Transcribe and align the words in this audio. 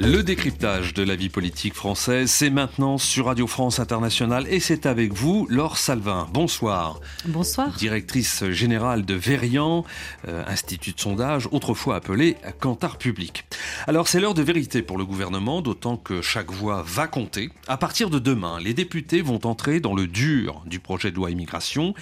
Le 0.00 0.22
décryptage 0.22 0.94
de 0.94 1.02
la 1.02 1.16
vie 1.16 1.28
politique 1.28 1.74
française, 1.74 2.30
c'est 2.30 2.50
maintenant 2.50 2.98
sur 2.98 3.26
Radio 3.26 3.48
France 3.48 3.80
Internationale 3.80 4.46
et 4.48 4.60
c'est 4.60 4.86
avec 4.86 5.12
vous, 5.12 5.48
Laure 5.50 5.76
Salvin. 5.76 6.28
Bonsoir. 6.32 7.00
Bonsoir. 7.24 7.70
Directrice 7.76 8.48
générale 8.50 9.04
de 9.04 9.14
Verian, 9.14 9.84
euh, 10.28 10.44
institut 10.46 10.92
de 10.92 11.00
sondage, 11.00 11.48
autrefois 11.50 11.96
appelé 11.96 12.36
Cantar 12.60 12.96
Public. 12.96 13.44
Alors 13.88 14.06
c'est 14.06 14.20
l'heure 14.20 14.34
de 14.34 14.42
vérité 14.42 14.82
pour 14.82 14.98
le 14.98 15.04
gouvernement, 15.04 15.62
d'autant 15.62 15.96
que 15.96 16.22
chaque 16.22 16.52
voix 16.52 16.84
va 16.86 17.08
compter. 17.08 17.50
À 17.66 17.76
partir 17.76 18.08
de 18.08 18.20
demain, 18.20 18.60
les 18.60 18.74
députés 18.74 19.20
vont 19.20 19.40
entrer 19.44 19.80
dans 19.80 19.96
le 19.96 20.06
dur 20.06 20.62
du 20.64 20.78
projet 20.78 21.10
de 21.10 21.16
loi 21.16 21.32
immigration. 21.32 21.94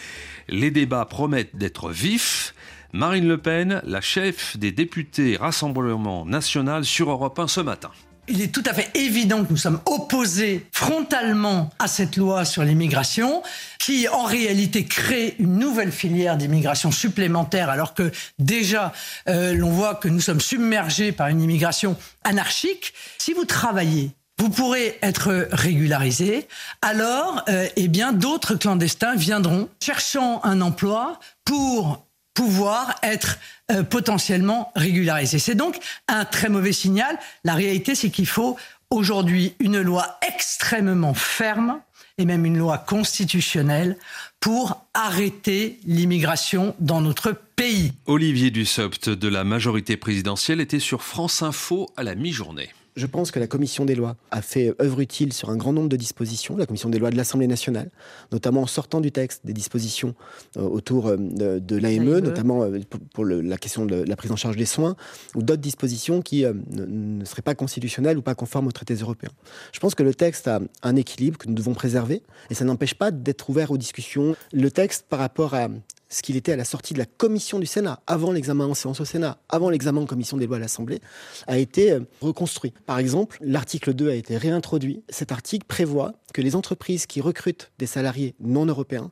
Les 0.50 0.70
débats 0.70 1.06
promettent 1.06 1.56
d'être 1.56 1.88
vifs. 1.88 2.55
Marine 2.92 3.28
Le 3.28 3.38
Pen, 3.38 3.80
la 3.84 4.00
chef 4.00 4.56
des 4.56 4.72
députés 4.72 5.36
Rassemblement 5.36 6.24
National 6.24 6.84
sur 6.84 7.10
Europe 7.10 7.38
1 7.38 7.48
ce 7.48 7.60
matin. 7.60 7.90
Il 8.28 8.42
est 8.42 8.52
tout 8.52 8.62
à 8.66 8.74
fait 8.74 8.90
évident 8.94 9.44
que 9.44 9.50
nous 9.50 9.56
sommes 9.56 9.80
opposés 9.86 10.66
frontalement 10.72 11.70
à 11.78 11.86
cette 11.86 12.16
loi 12.16 12.44
sur 12.44 12.64
l'immigration, 12.64 13.42
qui 13.78 14.08
en 14.08 14.24
réalité 14.24 14.84
crée 14.84 15.36
une 15.38 15.58
nouvelle 15.58 15.92
filière 15.92 16.36
d'immigration 16.36 16.91
supplémentaire, 16.91 17.70
alors 17.70 17.94
que 17.94 18.10
déjà 18.41 18.92
euh, 19.28 19.55
l'on 19.55 19.70
voit 19.70 19.94
que 19.94 20.08
nous 20.08 20.20
sommes 20.20 20.41
submergés 20.41 21.12
par 21.12 21.28
une 21.28 21.41
immigration 21.41 21.96
anarchique. 22.24 22.94
Si 23.18 23.33
vous 23.33 23.44
travaillez 23.44 24.11
vous 24.39 24.50
pourrez 24.50 24.98
être 25.00 25.48
régularisé. 25.50 26.46
Alors, 26.83 27.42
euh, 27.48 27.68
eh 27.77 27.89
bien, 27.89 28.12
d'autres 28.12 28.55
clandestins 28.55 29.14
viendront 29.14 29.70
cherchant 29.83 30.42
un 30.44 30.61
emploi 30.61 31.18
pour 31.46 32.05
pouvoir 32.37 32.95
être 33.03 33.39
euh, 33.73 33.83
potentiellement 33.83 34.70
régularisé. 34.77 35.41
C'est 35.41 35.56
donc 35.56 35.79
un 36.06 36.25
très 36.25 36.48
mauvais 36.48 36.73
signal. 36.73 37.19
La 37.42 37.55
réalité, 37.55 37.97
c'est 37.97 38.11
qu'il 38.11 38.29
faut 38.29 38.56
aujourd'hui 38.91 39.55
une 39.59 39.81
loi 39.81 40.19
extrêmement 40.29 41.14
ferme 41.14 41.81
et 42.19 42.25
même 42.25 42.47
une 42.47 42.59
loi 42.59 42.79
constitutionnelle 42.79 43.97
pour 44.39 44.87
arrêter 44.95 45.81
l'immigration 45.87 46.77
dans 46.79 47.01
notre 47.01 47.33
pays. 47.33 47.92
Olivier 48.07 48.51
Dussopt 48.51 49.09
de 49.09 49.29
la 49.29 49.42
majorité 49.42 49.97
présidentielle 49.97 50.61
était 50.61 50.79
sur 50.79 51.03
France 51.03 51.42
Info 51.42 51.91
à 51.97 52.05
la 52.05 52.14
mi-journée. 52.14 52.69
Je 52.97 53.05
pense 53.05 53.30
que 53.30 53.39
la 53.39 53.47
commission 53.47 53.84
des 53.84 53.94
lois 53.94 54.16
a 54.30 54.41
fait 54.41 54.75
œuvre 54.80 55.00
utile 55.00 55.34
sur 55.34 55.50
un 55.50 55.56
grand 55.56 55.75
nombre 55.75 55.91
de 55.91 55.97
dispositions, 55.97 56.56
la 56.56 56.64
commission 56.64 56.89
des 56.89 56.98
lois 56.98 57.11
de 57.11 57.16
l'Assemblée 57.16 57.47
nationale, 57.47 57.91
notamment 58.33 58.62
en 58.62 58.66
sortant 58.66 59.02
du 59.02 59.12
texte 59.12 59.44
des 59.44 59.52
dispositions 59.52 60.14
euh, 60.56 60.62
autour 60.62 61.08
euh, 61.08 61.17
de, 61.19 61.77
l'AME, 61.77 62.20
notamment 62.20 62.62
euh, 62.62 62.80
pour, 63.12 63.27
la 63.27 63.58
question 63.58 63.84
de 63.84 63.97
la 63.97 64.17
prise 64.17 64.33
en 64.33 64.36
charge 64.36 64.56
des 64.56 64.64
soins, 64.64 64.97
ou 65.34 65.42
d'autres 65.42 65.61
dispositions 65.61 66.22
qui 66.22 66.44
ne, 66.44 67.24
seraient 67.27 67.42
pas 67.42 67.55
constitutionnelles 67.55 68.17
ou 68.17 68.22
pas 68.22 68.34
conformes 68.34 68.67
aux 68.67 68.72
traités 68.72 68.94
européens. 68.94 69.33
Je 69.72 69.80
pense 69.80 69.94
que 69.94 70.02
le 70.02 70.14
texte 70.14 70.48
a 70.48 70.61
un 70.83 70.97
équilibre 70.97 71.36
que 71.36 71.48
nous 71.48 71.55
devons 71.55 71.74
préserver, 71.74 72.22
et 72.48 72.55
ça 72.55 72.64
n'empêche 72.64 72.94
pas 72.94 73.11
d'être 73.11 73.50
ouvert 73.50 73.70
aux 73.70 73.78
discussions. 73.78 74.34
Le 74.55 74.70
texte, 74.70 75.05
par 75.11 75.19
rapport 75.19 75.52
à 75.55 75.69
ce 76.08 76.22
qu'il 76.22 76.36
était 76.36 76.52
à 76.52 76.56
la 76.56 76.64
sortie 76.64 76.94
de 76.94 76.98
la 76.98 77.06
commission 77.06 77.58
du 77.58 77.66
Sénat, 77.66 78.00
avant 78.06 78.32
l'examen 78.32 78.66
en 78.66 78.74
séance 78.74 79.00
au 79.00 79.04
Sénat, 79.04 79.38
avant 79.48 79.70
l'examen 79.70 80.02
en 80.02 80.06
commission 80.06 80.36
des 80.36 80.46
lois 80.46 80.56
à 80.56 80.60
l'Assemblée, 80.60 81.00
a 81.46 81.58
été 81.58 81.92
euh, 81.92 82.00
reconstruit. 82.20 82.72
Par 82.86 82.98
exemple, 82.98 83.38
l'article 83.40 83.94
2 83.94 84.10
a 84.10 84.14
été 84.14 84.36
réintroduit. 84.36 85.02
Cet 85.08 85.32
article 85.32 85.66
prévoit 85.66 86.12
que 86.33 86.42
les 86.42 86.55
entreprises 86.55 87.06
qui 87.06 87.20
recrutent 87.20 87.72
des 87.78 87.86
salariés 87.86 88.34
non 88.40 88.66
européens 88.66 89.11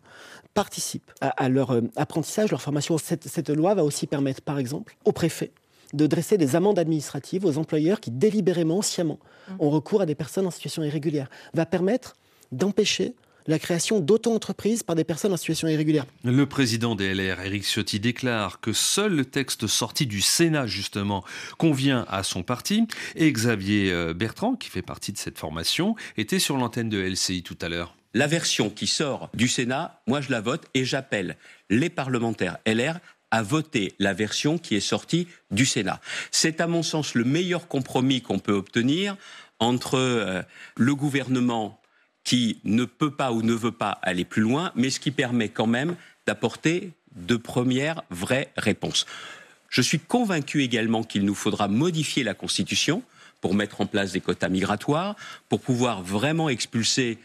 participent 0.54 1.10
à, 1.20 1.48
leur 1.48 1.72
euh, 1.72 1.80
apprentissage, 1.96 2.50
leur 2.50 2.62
formation. 2.62 2.96
Cette, 2.96 3.26
cette 3.26 3.50
loi 3.50 3.74
va 3.74 3.84
aussi 3.84 4.06
permettre, 4.06 4.42
par 4.42 4.58
exemple, 4.58 4.96
aux 5.04 5.12
préfets 5.12 5.52
de 5.94 6.06
dresser 6.06 6.38
des 6.38 6.56
amendes 6.56 6.78
administratives 6.78 7.44
aux 7.44 7.58
employeurs 7.58 8.00
qui 8.00 8.10
délibérément, 8.10 8.82
sciemment, 8.82 9.18
ont 9.58 9.70
recours 9.70 10.00
à 10.00 10.06
des 10.06 10.14
personnes 10.14 10.46
en 10.46 10.50
situation 10.50 10.82
irrégulière, 10.82 11.28
va 11.54 11.66
permettre 11.66 12.14
d'empêcher 12.52 13.14
la 13.46 13.58
création 13.58 14.00
d'auto-entreprises 14.00 14.82
par 14.82 14.96
des 14.96 15.04
personnes 15.04 15.32
en 15.32 15.36
situation 15.36 15.68
irrégulière. 15.68 16.06
Le 16.24 16.46
président 16.46 16.94
des 16.94 17.14
LR, 17.14 17.40
Éric 17.40 17.64
Ciotti, 17.64 18.00
déclare 18.00 18.60
que 18.60 18.72
seul 18.72 19.14
le 19.14 19.24
texte 19.24 19.66
sorti 19.66 20.06
du 20.06 20.20
Sénat, 20.20 20.66
justement, 20.66 21.24
convient 21.58 22.06
à 22.08 22.22
son 22.22 22.42
parti. 22.42 22.86
Et 23.16 23.30
Xavier 23.32 23.92
euh, 23.92 24.14
Bertrand, 24.14 24.54
qui 24.54 24.70
fait 24.70 24.82
partie 24.82 25.12
de 25.12 25.18
cette 25.18 25.38
formation, 25.38 25.94
était 26.16 26.38
sur 26.38 26.56
l'antenne 26.56 26.88
de 26.88 26.98
LCI 26.98 27.42
tout 27.42 27.58
à 27.60 27.68
l'heure. 27.68 27.96
La 28.14 28.26
version 28.28 28.70
qui 28.70 28.86
sort 28.86 29.28
du 29.34 29.48
Sénat, 29.48 30.00
moi 30.06 30.20
je 30.20 30.30
la 30.30 30.40
vote 30.40 30.66
et 30.74 30.84
j'appelle 30.84 31.36
les 31.68 31.90
parlementaires 31.90 32.58
LR 32.64 33.00
à 33.32 33.42
voter 33.42 33.92
la 33.98 34.14
version 34.14 34.58
qui 34.58 34.76
est 34.76 34.80
sortie 34.80 35.26
du 35.50 35.66
Sénat. 35.66 36.00
C'est 36.30 36.60
à 36.60 36.68
mon 36.68 36.84
sens 36.84 37.14
le 37.14 37.24
meilleur 37.24 37.66
compromis 37.66 38.22
qu'on 38.22 38.38
peut 38.38 38.52
obtenir 38.52 39.16
entre 39.58 39.98
euh, 39.98 40.42
le 40.76 40.94
gouvernement 40.94 41.80
qui 42.24 42.58
ne 42.64 42.84
peut 42.84 43.10
pas 43.10 43.32
ou 43.32 43.42
ne 43.42 43.52
veut 43.52 43.72
pas 43.72 43.98
aller 44.02 44.24
plus 44.24 44.42
loin, 44.42 44.72
mais 44.74 44.90
ce 44.90 44.98
qui 44.98 45.10
permet 45.10 45.50
quand 45.50 45.66
même 45.66 45.94
d'apporter 46.26 46.90
de 47.14 47.36
premières 47.36 48.02
vraies 48.10 48.50
réponses. 48.56 49.06
Je 49.68 49.82
suis 49.82 50.00
convaincu 50.00 50.62
également 50.62 51.02
qu'il 51.02 51.24
nous 51.24 51.34
faudra 51.34 51.68
modifier 51.68 52.24
la 52.24 52.34
Constitution 52.34 53.02
pour 53.40 53.54
mettre 53.54 53.80
en 53.82 53.86
place 53.86 54.12
des 54.12 54.20
quotas 54.20 54.48
migratoires, 54.48 55.16
pour 55.48 55.60
pouvoir 55.60 56.02
vraiment 56.02 56.48
expulser 56.48 57.18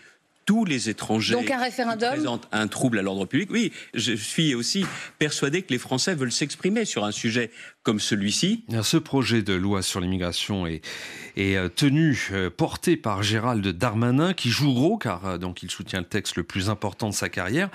tous 0.49 0.65
les 0.65 0.89
étrangers 0.89 1.35
Donc 1.35 1.51
un 1.51 1.59
référendum 1.59 2.09
qui 2.09 2.15
présentent 2.15 2.47
un 2.51 2.67
trouble 2.67 2.97
à 2.97 3.03
l'ordre 3.03 3.27
public. 3.27 3.51
Oui, 3.51 3.71
je 3.93 4.13
suis 4.13 4.55
aussi 4.55 4.83
persuadé 5.19 5.61
que 5.61 5.71
les 5.71 5.77
Français 5.77 6.15
veulent 6.15 6.31
s'exprimer 6.31 6.85
sur 6.85 7.05
un 7.05 7.11
sujet 7.11 7.51
comme 7.83 7.99
celui-ci. 7.99 8.65
Ce 8.81 8.97
projet 8.97 9.43
de 9.43 9.53
loi 9.53 9.83
sur 9.83 10.01
l'immigration 10.01 10.65
est, 10.65 10.81
est, 11.37 11.55
euh, 11.55 11.69
tenu, 11.69 12.29
euh, 12.31 12.49
porté 12.49 12.97
par 12.97 13.21
Gérald 13.21 13.67
Darmanin, 13.67 14.33
qui 14.33 14.49
joue 14.49 14.73
gros, 14.73 14.97
car 14.97 15.23
euh, 15.23 15.37
donc 15.37 15.61
il 15.61 15.69
soutient 15.69 15.99
le 15.99 16.07
texte 16.07 16.35
le 16.35 16.41
plus 16.41 16.71
important 16.71 17.09
de 17.09 17.13
sa 17.13 17.29
carrière. 17.29 17.69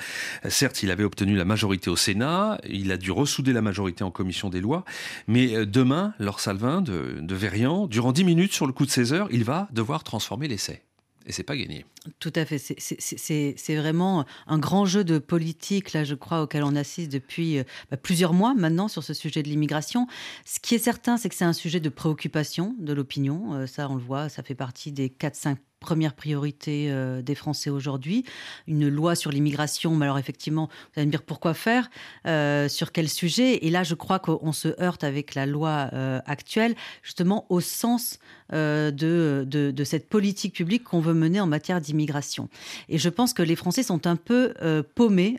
Certes, 0.48 0.82
il 0.82 0.90
avait 0.90 1.04
obtenu 1.04 1.36
la 1.36 1.44
majorité 1.44 1.90
au 1.90 1.96
Sénat, 1.96 2.58
il 2.68 2.90
a 2.90 2.96
dû 2.96 3.12
ressouder 3.12 3.52
la 3.52 3.62
majorité 3.62 4.02
en 4.02 4.10
commission 4.10 4.50
des 4.50 4.60
lois, 4.60 4.84
mais 5.28 5.64
demain, 5.64 6.12
Laure 6.18 6.40
Salvin 6.40 6.80
de, 6.80 7.20
de 7.20 7.86
durant 7.86 8.10
10 8.10 8.24
minutes 8.24 8.52
sur 8.52 8.66
le 8.66 8.72
coup 8.72 8.84
de 8.84 8.90
16 8.90 9.12
heures, 9.12 9.28
il 9.30 9.44
va 9.44 9.68
devoir 9.70 10.02
transformer 10.02 10.48
l'essai 10.48 10.82
et 11.26 11.32
c'est 11.32 11.42
pas 11.42 11.56
gagné. 11.56 11.86
Tout 12.18 12.32
à 12.34 12.44
fait. 12.44 12.58
C'est 12.58 13.76
vraiment 13.76 14.26
un 14.46 14.58
grand 14.58 14.84
jeu 14.84 15.04
de 15.04 15.18
politique, 15.18 15.92
là, 15.92 16.04
je 16.04 16.14
crois, 16.14 16.42
auquel 16.42 16.62
on 16.62 16.76
assiste 16.76 17.10
depuis 17.10 17.58
euh, 17.58 17.64
bah, 17.90 17.96
plusieurs 17.96 18.34
mois 18.34 18.54
maintenant 18.54 18.88
sur 18.88 19.02
ce 19.02 19.14
sujet 19.14 19.42
de 19.42 19.48
l'immigration. 19.48 20.06
Ce 20.44 20.60
qui 20.60 20.74
est 20.74 20.78
certain, 20.78 21.16
c'est 21.16 21.28
que 21.30 21.34
c'est 21.34 21.44
un 21.44 21.54
sujet 21.54 21.80
de 21.80 21.88
préoccupation 21.88 22.74
de 22.78 22.92
l'opinion. 22.92 23.54
Euh, 23.54 23.66
ça, 23.66 23.88
on 23.88 23.94
le 23.94 24.02
voit, 24.02 24.28
ça 24.28 24.42
fait 24.42 24.54
partie 24.54 24.92
des 24.92 25.08
4-5 25.08 25.56
première 25.80 26.14
priorité 26.14 26.86
euh, 26.90 27.20
des 27.20 27.34
Français 27.34 27.68
aujourd'hui. 27.68 28.24
Une 28.66 28.88
loi 28.88 29.14
sur 29.14 29.30
l'immigration, 29.30 29.94
mais 29.94 30.06
alors 30.06 30.18
effectivement, 30.18 30.68
vous 30.68 30.92
allez 31.00 31.06
me 31.06 31.10
dire 31.10 31.22
pourquoi 31.22 31.52
faire, 31.52 31.90
euh, 32.26 32.68
sur 32.68 32.90
quel 32.90 33.06
sujet. 33.08 33.66
Et 33.66 33.70
là, 33.70 33.82
je 33.82 33.94
crois 33.94 34.18
qu'on 34.18 34.52
se 34.52 34.80
heurte 34.80 35.04
avec 35.04 35.34
la 35.34 35.44
loi 35.44 35.90
actuelle, 36.24 36.74
justement 37.02 37.44
au 37.50 37.60
sens 37.60 38.18
de, 38.52 39.44
de, 39.46 39.84
cette 39.84 40.08
politique 40.08 40.54
publique 40.54 40.84
qu'on 40.84 41.00
veut 41.00 41.14
mener 41.14 41.40
en 41.40 41.46
matière 41.46 41.80
d'immigration. 41.80 42.48
Et 42.88 42.98
je 42.98 43.08
pense 43.08 43.32
que 43.32 43.42
les 43.42 43.56
Français 43.56 43.82
sont 43.82 44.06
un 44.06 44.16
peu 44.16 44.54
paumés, 44.94 45.38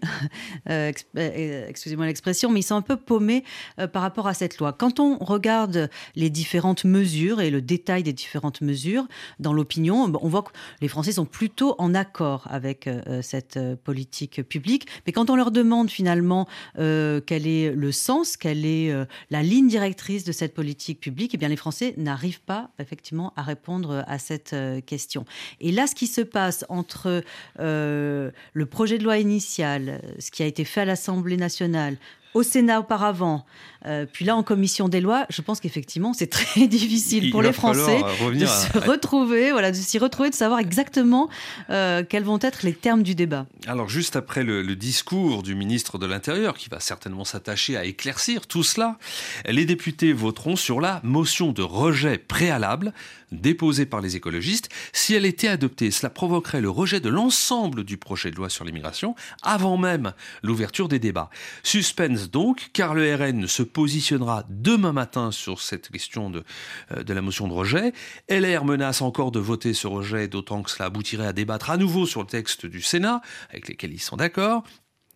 excusez-moi 0.65 2.05
l'expression, 2.05 2.51
mais 2.51 2.59
ils 2.59 2.63
sont 2.63 2.75
un 2.75 2.81
peu 2.81 2.97
paumés 2.97 3.43
par 3.93 4.01
rapport 4.01 4.27
à 4.27 4.33
cette 4.33 4.57
loi. 4.57 4.73
Quand 4.73 4.99
on 4.99 5.17
regarde 5.17 5.89
les 6.15 6.29
différentes 6.29 6.83
mesures 6.83 7.41
et 7.41 7.49
le 7.49 7.61
détail 7.61 8.03
des 8.03 8.13
différentes 8.13 8.61
mesures 8.61 9.07
dans 9.39 9.53
l'opinion, 9.53 10.03
on 10.03 10.09
que 10.43 10.51
les 10.81 10.87
Français 10.87 11.13
sont 11.13 11.25
plutôt 11.25 11.75
en 11.77 11.93
accord 11.93 12.47
avec 12.49 12.87
euh, 12.87 13.01
euh, 13.07 13.21
cette 13.21 13.57
euh, 13.57 13.75
politique 13.75 14.43
publique. 14.43 14.87
Mais 15.05 15.13
quand 15.13 15.29
on 15.29 15.35
leur 15.35 15.51
demande 15.51 15.89
finalement 15.89 16.47
quel 16.75 17.47
est 17.47 17.71
le 17.71 17.91
sens, 17.91 18.37
quelle 18.37 18.65
est 18.65 18.93
la 19.29 19.43
ligne 19.43 19.67
directrice 19.67 20.23
de 20.23 20.31
cette 20.31 20.53
politique 20.53 20.99
publique, 20.99 21.33
eh 21.33 21.37
bien 21.37 21.47
les 21.47 21.55
Français 21.55 21.93
n'arrivent 21.97 22.41
pas 22.41 22.69
effectivement 22.79 22.94
à 23.35 23.41
répondre 23.41 24.03
à 24.07 24.19
cette 24.19 24.55
question. 24.85 25.25
Et 25.59 25.71
là, 25.71 25.87
ce 25.87 25.95
qui 25.95 26.07
se 26.07 26.21
passe 26.21 26.65
entre 26.69 27.23
le 27.57 28.65
projet 28.69 28.97
de 28.97 29.03
loi 29.03 29.17
initial, 29.17 30.01
ce 30.19 30.31
qui 30.31 30.43
a 30.43 30.45
été 30.45 30.65
fait 30.65 30.81
à 30.81 30.85
l'Assemblée 30.85 31.37
nationale, 31.37 31.97
au 32.33 32.43
Sénat 32.43 32.81
auparavant, 32.81 33.45
Euh, 33.85 34.05
puis 34.11 34.25
là, 34.25 34.35
en 34.35 34.43
commission 34.43 34.89
des 34.89 35.01
lois, 35.01 35.25
je 35.29 35.41
pense 35.41 35.59
qu'effectivement, 35.59 36.13
c'est 36.13 36.27
très 36.27 36.67
difficile 36.67 37.31
pour 37.31 37.41
les 37.41 37.53
Français 37.53 38.01
de 38.33 38.45
se 38.45 38.77
retrouver, 38.77 39.51
voilà, 39.51 39.71
de 39.71 39.75
s'y 39.75 39.97
retrouver, 39.97 40.29
de 40.29 40.35
savoir 40.35 40.59
exactement 40.59 41.29
euh, 41.69 42.03
quels 42.07 42.23
vont 42.23 42.39
être 42.41 42.63
les 42.63 42.73
termes 42.73 43.03
du 43.03 43.15
débat. 43.15 43.45
Alors, 43.67 43.89
juste 43.89 44.15
après 44.15 44.43
le, 44.43 44.61
le 44.61 44.75
discours 44.75 45.43
du 45.43 45.55
ministre 45.55 45.97
de 45.97 46.05
l'Intérieur, 46.05 46.57
qui 46.57 46.69
va 46.69 46.79
certainement 46.79 47.25
s'attacher 47.25 47.77
à 47.77 47.85
éclaircir 47.85 48.47
tout 48.47 48.63
cela, 48.63 48.97
les 49.47 49.65
députés 49.65 50.13
voteront 50.13 50.55
sur 50.55 50.81
la 50.81 50.99
motion 51.03 51.51
de 51.51 51.61
rejet 51.61 52.17
préalable 52.17 52.93
déposée 53.31 53.85
par 53.85 54.01
les 54.01 54.15
écologistes. 54.15 54.69
Si 54.93 55.13
elle 55.13 55.25
était 55.25 55.47
adoptée, 55.47 55.91
cela 55.91 56.09
provoquerait 56.09 56.61
le 56.61 56.69
rejet 56.69 56.99
de 56.99 57.09
l'ensemble 57.09 57.83
du 57.83 57.97
projet 57.97 58.31
de 58.31 58.35
loi 58.35 58.49
sur 58.49 58.65
l'immigration 58.65 59.15
avant 59.41 59.77
même 59.77 60.13
l'ouverture 60.43 60.87
des 60.87 60.99
débats. 60.99 61.29
Suspense 61.63 62.29
donc, 62.29 62.69
car 62.73 62.93
le 62.93 63.13
RN 63.13 63.39
ne 63.39 63.47
se 63.47 63.63
positionnera 63.75 64.45
demain 64.49 64.93
matin 64.93 65.31
sur 65.31 65.59
cette 65.59 65.89
question 65.89 66.29
de, 66.29 66.45
euh, 66.93 67.03
de 67.03 67.13
la 67.13 67.21
motion 67.21 67.49
de 67.49 67.53
rejet. 67.53 67.91
LR 68.29 68.63
menace 68.63 69.01
encore 69.01 69.31
de 69.31 69.39
voter 69.39 69.73
ce 69.73 69.85
rejet, 69.85 70.29
d'autant 70.29 70.63
que 70.63 70.71
cela 70.71 70.85
aboutirait 70.85 71.27
à 71.27 71.33
débattre 71.33 71.69
à 71.69 71.75
nouveau 71.75 72.05
sur 72.05 72.21
le 72.21 72.27
texte 72.27 72.65
du 72.65 72.81
Sénat, 72.81 73.21
avec 73.49 73.67
lesquels 73.67 73.91
ils 73.91 73.99
sont 73.99 74.15
d'accord. 74.15 74.63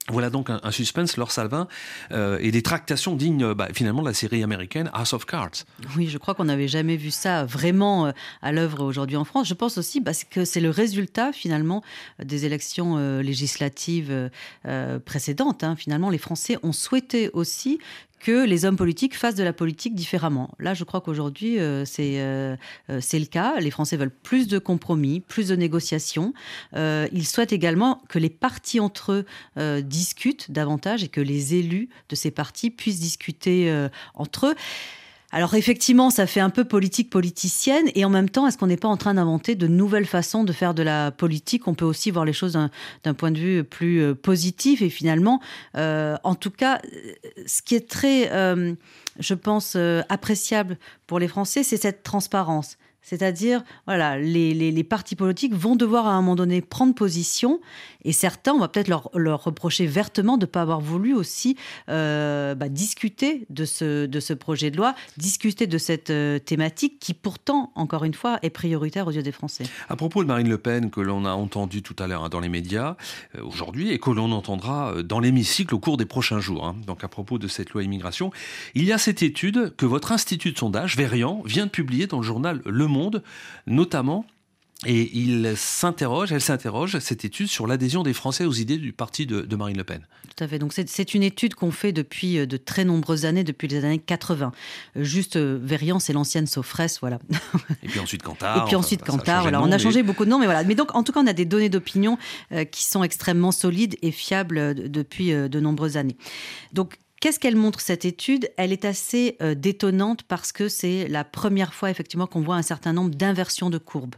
Voilà 0.10 0.32
donc 0.32 0.50
un, 0.50 0.72
suspense, 0.72 1.18
Laure 1.18 1.32
Salvin, 1.32 1.68
euh, 2.12 2.40
et 2.42 2.50
des 2.52 2.64
tractations 2.64 3.16
dignes 3.16 3.54
bah, 3.54 3.68
finalement 3.74 4.02
de 4.02 4.08
la 4.08 4.14
série 4.14 4.42
américaine 4.42 4.90
House 4.92 5.14
of 5.14 5.26
Cards. 5.26 5.66
Oui, 5.96 6.08
je 6.08 6.18
crois 6.18 6.34
qu'on 6.34 6.46
n'avait 6.46 6.68
jamais 6.68 6.98
vu 6.98 7.12
ça 7.12 7.46
vraiment 7.46 8.08
euh, 8.08 8.12
à 8.42 8.52
l'œuvre 8.52 8.84
aujourd'hui 8.84 9.18
en 9.18 9.24
France. 9.24 9.48
Je 9.48 9.54
pense 9.54 9.78
aussi 9.78 10.02
parce 10.02 10.24
que 10.24 10.46
c'est 10.46 10.62
le 10.62 10.72
résultat 10.72 11.32
finalement 11.32 11.84
des 12.24 12.46
élections 12.46 13.20
législatives 13.20 14.32
précédentes. 15.06 15.64
Hein. 15.64 15.76
Finalement, 15.76 16.10
les 16.10 16.18
Français 16.18 16.58
ont 16.64 16.74
souhaité 16.74 17.30
aussi 17.34 17.78
que 18.20 18.46
les 18.46 18.66
hommes 18.66 18.76
politiques 18.76 19.16
fassent 19.16 19.36
de 19.36 19.44
la 19.44 19.54
politique 19.54 19.96
différemment. 19.96 20.52
Là, 20.60 20.74
je 20.74 20.84
crois 20.84 21.02
qu'aujourd'hui, 21.02 21.60
euh, 21.60 21.86
euh, 22.00 22.56
euh, 22.90 23.00
c'est 23.02 23.20
le 23.20 23.26
cas. 23.26 23.60
Les 23.60 23.72
Français 23.72 23.98
veulent 23.98 24.12
plus 24.12 24.48
de 24.48 24.60
compromis, 24.60 25.22
plus 25.22 25.48
de 25.48 25.56
négociations. 25.56 26.34
ils 26.76 27.26
souhaitent 27.26 27.54
également 27.54 28.02
que 28.10 28.20
les 28.20 28.30
partis 28.30 28.80
entre 28.80 29.24
eux 29.58 29.82
discutent 29.82 30.52
davantage 30.52 31.04
et 31.04 31.08
que 31.08 31.22
les 31.22 31.56
élus 31.56 31.90
de 32.10 32.16
ces 32.16 32.32
partis 32.32 32.70
puissent 32.70 33.00
discuter 33.00 33.88
entre 34.14 34.48
eux. 34.48 34.56
Alors 35.32 35.54
effectivement, 35.54 36.10
ça 36.10 36.26
fait 36.26 36.40
un 36.40 36.50
peu 36.50 36.66
politique 36.66 37.12
politicienne 37.12 37.86
et 37.94 38.04
en 38.04 38.10
même 38.10 38.30
temps, 38.30 38.48
est-ce 38.48 38.58
qu'on 38.58 38.66
n'est 38.66 38.78
pas 38.78 38.88
en 38.88 38.98
train 38.98 39.14
d'inventer 39.14 39.54
de 39.54 39.68
nouvelles 39.68 40.08
façons 40.08 40.44
de 40.44 40.52
faire 40.52 40.74
de 40.74 40.82
la 40.82 41.12
politique? 41.12 41.68
On 41.68 41.76
peut 41.76 41.86
aussi 41.86 42.10
voir 42.10 42.26
les 42.26 42.34
choses 42.34 42.58
d'un 43.04 43.14
point 43.14 43.30
de 43.30 43.38
vue 43.38 43.64
plus 43.64 44.02
euh, 44.02 44.16
positif 44.16 44.82
et 44.82 44.90
finalement, 44.90 45.40
euh, 45.78 46.16
en 46.24 46.34
tout 46.34 46.50
cas, 46.50 46.82
ce 47.46 47.62
qui 47.62 47.76
est 47.76 47.88
très, 47.88 48.32
euh, 48.32 48.74
je 49.20 49.34
pense, 49.36 49.78
appréciable 50.10 50.80
pour 51.06 51.20
les 51.20 51.28
Français, 51.28 51.62
c'est 51.62 51.78
cette 51.78 52.02
transparence. 52.02 52.78
C'est-à-dire, 53.02 53.64
voilà, 53.86 54.20
les, 54.20 54.84
partis 54.84 55.16
politiques 55.16 55.54
vont 55.54 55.76
devoir 55.76 56.08
à 56.08 56.12
un 56.12 56.22
moment 56.22 56.36
donné 56.36 56.62
prendre 56.62 56.94
position, 56.94 57.60
et 58.06 58.14
certains, 58.14 58.54
on 58.54 58.60
va 58.60 58.68
peut-être 58.68 58.88
leur, 58.88 59.44
reprocher 59.44 59.86
vertement 59.86 60.38
de 60.38 60.46
ne 60.46 60.50
pas 60.50 60.62
avoir 60.62 60.80
voulu 60.80 61.14
aussi 61.14 61.58
euh, 61.90 62.56
bah, 62.56 62.70
discuter 62.70 63.46
de 63.50 63.66
ce, 63.66 64.34
projet 64.34 64.72
de 64.72 64.78
loi, 64.78 64.96
discuter 65.18 65.68
de 65.68 65.78
cette 65.78 66.10
euh, 66.10 66.40
thématique 66.40 67.00
qui 67.00 67.14
pourtant, 67.14 67.72
encore 67.76 68.06
une 68.06 68.14
fois, 68.14 68.40
est 68.42 68.50
prioritaire 68.50 69.08
aux 69.08 69.12
yeux 69.12 69.24
des 69.24 69.32
Français. 69.32 69.66
À 69.90 69.96
propos 69.96 70.24
de 70.24 70.28
Marine 70.28 70.50
Le 70.50 70.58
Pen, 70.58 70.92
que 70.92 71.02
l'on 71.02 71.26
a 71.26 71.32
entendu 71.32 71.82
tout 71.82 71.96
à 72.00 72.08
l'heure 72.08 72.24
hein, 72.24 72.30
dans 72.30 72.40
les 72.40 72.50
médias 72.50 72.96
euh, 73.36 73.44
aujourd'hui, 73.44 73.92
et 73.92 74.00
que 74.00 74.12
l'on 74.12 74.32
entendra 74.32 75.04
dans 75.04 75.20
l'hémicycle 75.20 75.76
au 75.76 75.80
cours 75.80 75.98
des 75.98 76.06
prochains 76.06 76.40
jours, 76.40 76.66
hein, 76.66 76.76
donc 76.88 77.04
à 77.04 77.08
propos 77.08 77.38
de 77.38 77.48
cette 77.48 77.72
loi 77.72 77.84
immigration, 77.84 78.32
il 78.76 78.86
y 78.86 78.94
a 78.94 78.98
cette 78.98 79.24
étude 79.24 79.76
que 79.76 79.86
votre 79.86 80.12
institut 80.12 80.54
de 80.54 80.58
sondage, 80.58 80.96
Verian, 80.96 81.42
vient 81.46 81.66
de 81.66 81.72
publier 81.72 82.08
dans 82.08 82.18
le 82.18 82.24
journal 82.24 82.62
Le 82.66 82.88
monde, 82.88 83.24
notamment 83.68 84.26
et 84.86 85.18
il 85.18 85.56
s'interroge, 85.58 86.32
elle 86.32 86.40
s'interroge, 86.40 87.00
cette 87.00 87.26
étude, 87.26 87.48
sur 87.48 87.68
l'adhésion 87.68 88.02
des 88.02 88.14
Français 88.14 88.46
aux 88.46 88.54
idées 88.54 88.78
du 88.78 88.94
parti 88.94 89.26
de, 89.26 89.56
Marine 89.56 89.78
Le 89.78 89.84
Pen. 89.84 90.08
Tout 90.36 90.44
à 90.44 90.48
fait. 90.48 90.58
Donc 90.58 90.72
c'est 90.74 91.14
une 91.14 91.24
étude 91.24 91.54
qu'on 91.54 91.72
fait 91.72 91.92
depuis 91.92 92.38
euh, 92.38 92.46
de 92.46 92.56
très 92.56 92.86
nombreuses 92.86 93.26
années, 93.26 93.44
depuis 93.44 93.68
les 93.68 93.84
années 93.84 94.00
80. 94.00 94.54
Euh, 94.96 95.04
juste 95.04 95.36
euh, 95.36 95.60
Verian, 95.62 96.00
c'est 96.00 96.14
l'ancienne 96.14 96.48
Sofres, 96.48 96.98
voilà. 97.02 97.20
Et 97.84 97.88
puis 97.88 98.00
ensuite 98.00 98.24
Cantar. 98.24 98.58
Et 98.64 98.66
puis 98.68 98.78
ensuite 98.78 99.04
Cantar, 99.04 99.42
voilà. 99.42 99.62
On 99.62 99.72
a 99.72 99.78
changé 99.78 100.02
beaucoup 100.02 100.24
de 100.24 100.30
noms, 100.30 100.40
mais 100.40 100.46
voilà. 100.46 100.64
Mais 100.64 100.76
donc, 100.76 100.96
en 100.96 101.04
tout 101.04 101.12
cas, 101.12 101.20
on 101.20 101.28
a 101.28 101.34
des 101.34 101.46
données 101.46 101.70
d'opinion 101.70 102.18
qui 102.72 102.86
sont 102.86 103.04
extrêmement 103.04 103.52
solides 103.52 103.98
et 104.02 104.12
fiables 104.12 104.90
depuis 104.90 105.32
de 105.32 105.60
nombreuses 105.60 105.98
années. 105.98 106.16
Donc 106.72 106.98
Qu'est-ce 107.20 107.40
qu'elle 107.40 107.58
montre 107.58 107.82
cette 107.82 108.06
étude? 108.06 108.50
Elle 108.56 108.72
est 108.72 108.86
assez 108.86 109.36
euh, 109.42 109.54
détonnante 109.54 110.24
parce 110.24 110.54
que 110.54 110.70
c'est 110.70 111.10
la 111.10 111.26
première 111.26 111.74
fois 111.74 111.90
effectivement 111.90 112.28
qu'on 112.28 112.40
voit 112.42 112.56
un 112.56 112.62
certain 112.62 112.94
nombre 112.94 113.14
d'inversions 113.14 113.70
de 113.70 113.78
courbes 113.78 114.16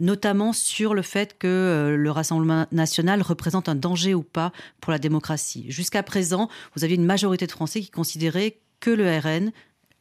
notamment 0.00 0.52
sur 0.52 0.94
le 0.94 1.02
fait 1.02 1.38
que 1.38 1.46
euh, 1.46 1.96
le 1.96 2.10
Rassemblement 2.10 2.66
national 2.72 3.22
représente 3.22 3.68
un 3.68 3.74
danger 3.74 4.14
ou 4.14 4.22
pas 4.22 4.52
pour 4.80 4.92
la 4.92 4.98
démocratie. 4.98 5.66
Jusqu'à 5.68 6.02
présent, 6.02 6.48
vous 6.74 6.84
aviez 6.84 6.96
une 6.96 7.04
majorité 7.04 7.46
de 7.46 7.52
Français 7.52 7.80
qui 7.80 7.90
considéraient 7.90 8.58
que 8.80 8.90
le 8.90 9.18
RN 9.18 9.52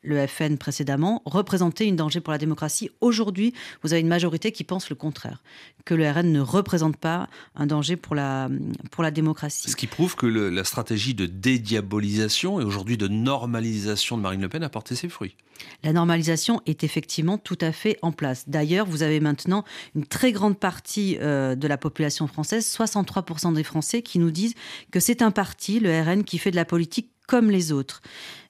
le 0.02 0.26
FN 0.26 0.58
précédemment, 0.58 1.22
représentait 1.26 1.88
une 1.88 1.96
danger 1.96 2.22
pour 2.22 2.32
la 2.32 2.38
démocratie. 2.38 2.90
Aujourd'hui, 3.02 3.54
vous 3.84 3.94
avez 3.94 4.02
une 4.02 4.08
majorité 4.08 4.52
qui 4.52 4.64
pense 4.64 4.90
le 4.90 4.96
contraire, 4.96 5.44
que 5.86 5.94
le 5.94 6.10
RN 6.10 6.32
ne 6.32 6.40
représente 6.40 6.98
pas 6.98 7.30
un 7.56 7.68
danger 7.68 7.96
pour 7.96 8.16
la, 8.16 8.50
pour 8.92 9.04
la 9.04 9.12
démocratie. 9.12 9.70
Ce 9.70 9.76
qui 9.76 9.88
prouve 9.88 10.16
que 10.16 10.26
la 10.26 10.64
stratégie 10.64 11.14
de 11.14 11.26
dédiabolisation 11.26 12.60
et 12.60 12.64
aujourd'hui 12.64 12.98
de 12.98 13.08
normalisation 13.08 14.18
de 14.18 14.22
Marine 14.22 14.42
Le 14.42 14.50
Pen 14.50 14.64
a 14.64 14.70
porté 14.70 14.96
ses 14.96 15.10
fruits. 15.10 15.36
La 15.84 15.94
normalisation 15.94 16.62
est 16.66 16.84
effectivement 16.84 17.38
tout 17.38 17.58
à 17.62 17.72
fait 17.72 17.98
en 18.02 18.12
place. 18.12 18.50
D'ailleurs, 18.50 18.88
vous 18.88 19.04
avez 19.04 19.20
maintenant 19.20 19.64
une 19.96 20.06
très 20.06 20.32
grande 20.32 20.58
partie 20.58 21.18
euh, 21.22 21.56
de 21.56 21.68
la 21.68 21.78
population 21.78 22.26
française, 22.26 22.66
63% 22.66 23.54
des 23.54 23.64
Français, 23.64 24.02
qui 24.02 24.18
nous 24.18 24.32
disent 24.32 24.56
que 24.92 25.00
c'est 25.00 25.22
un 25.22 25.30
parti, 25.30 25.80
le 25.80 26.02
RN, 26.02 26.24
qui 26.24 26.40
fait 26.40 26.52
de 26.52 26.56
la 26.56 26.66
politique 26.66 27.12
comme 27.32 27.50
les 27.50 27.72
autres. 27.72 28.02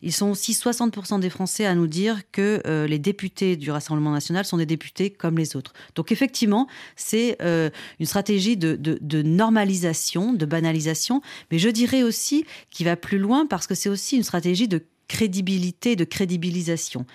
Ils 0.01 0.11
sont 0.11 0.31
aussi 0.31 0.53
60% 0.53 1.19
des 1.19 1.29
Français 1.29 1.67
à 1.67 1.75
nous 1.75 1.85
dire 1.85 2.21
que 2.31 2.63
euh, 2.65 2.87
les 2.87 2.97
députés 2.97 3.55
du 3.55 3.69
Rassemblement 3.69 4.11
national 4.11 4.43
sont 4.43 4.57
des 4.57 4.65
députés 4.65 5.11
comme 5.11 5.37
les 5.37 5.55
autres. 5.55 5.73
Donc 5.93 6.11
effectivement, 6.11 6.67
c'est 6.95 7.37
euh, 7.43 7.69
une 7.99 8.07
stratégie 8.07 8.57
de, 8.57 9.21
normalisation, 9.21 10.33
de 10.33 10.45
banalisation, 10.47 11.21
mais 11.51 11.59
je 11.59 11.69
dirais 11.69 12.01
aussi 12.01 12.43
qu'il 12.71 12.87
va 12.87 12.95
plus 12.95 13.19
loin 13.19 13.45
parce 13.45 13.67
que 13.67 13.75
c'est 13.75 13.89
aussi 13.89 14.17
une 14.17 14.23
stratégie 14.23 14.67
de 14.67 14.83
crédibilité, 15.07 15.95
de 15.95 16.05
crédibilisation. 16.05 17.05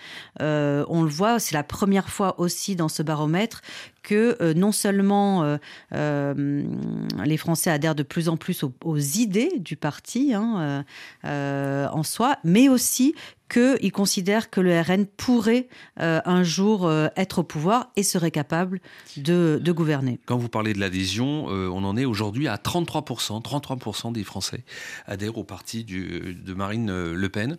Euh, 0.40 0.84
on 0.88 1.02
le 1.02 1.08
voit, 1.08 1.40
c'est 1.40 1.54
la 1.54 1.64
première 1.64 2.10
fois 2.10 2.38
aussi 2.38 2.76
dans 2.76 2.90
ce 2.90 3.02
baromètre 3.02 3.62
que 4.06 4.36
euh, 4.40 4.54
non 4.54 4.70
seulement 4.70 5.58
euh, 5.92 6.64
les 7.24 7.36
Français 7.36 7.70
adhèrent 7.70 7.96
de 7.96 8.04
plus 8.04 8.28
en 8.28 8.36
plus 8.36 8.62
aux, 8.62 8.96
idées 8.96 9.58
du 9.58 9.76
parti 9.76 10.32
hein, 10.32 10.84
en 11.24 12.02
soi, 12.04 12.36
mais 12.44 12.68
aussi 12.68 13.14
qu'ils 13.48 13.92
considèrent 13.92 14.48
que 14.48 14.60
le 14.60 14.80
RN 14.80 15.06
pourrait 15.06 15.68
un 15.96 16.42
jour 16.42 16.90
être 17.16 17.40
au 17.40 17.42
pouvoir 17.42 17.90
et 17.96 18.02
serait 18.02 18.30
capable 18.30 18.80
de, 19.16 19.60
gouverner. 19.72 20.20
Quand 20.26 20.36
vous 20.36 20.48
parlez 20.48 20.72
de 20.72 20.80
l'adhésion, 20.80 21.46
on 21.46 21.84
en 21.84 21.96
est 21.96 22.04
aujourd'hui 22.04 22.48
à 22.48 22.56
33%. 22.56 23.42
33% 23.42 24.12
des 24.12 24.24
Français 24.24 24.64
adhèrent 25.06 25.38
au 25.38 25.44
parti 25.44 25.84
de 25.84 26.54
Marine 26.54 27.12
Le 27.12 27.28
Pen. 27.28 27.58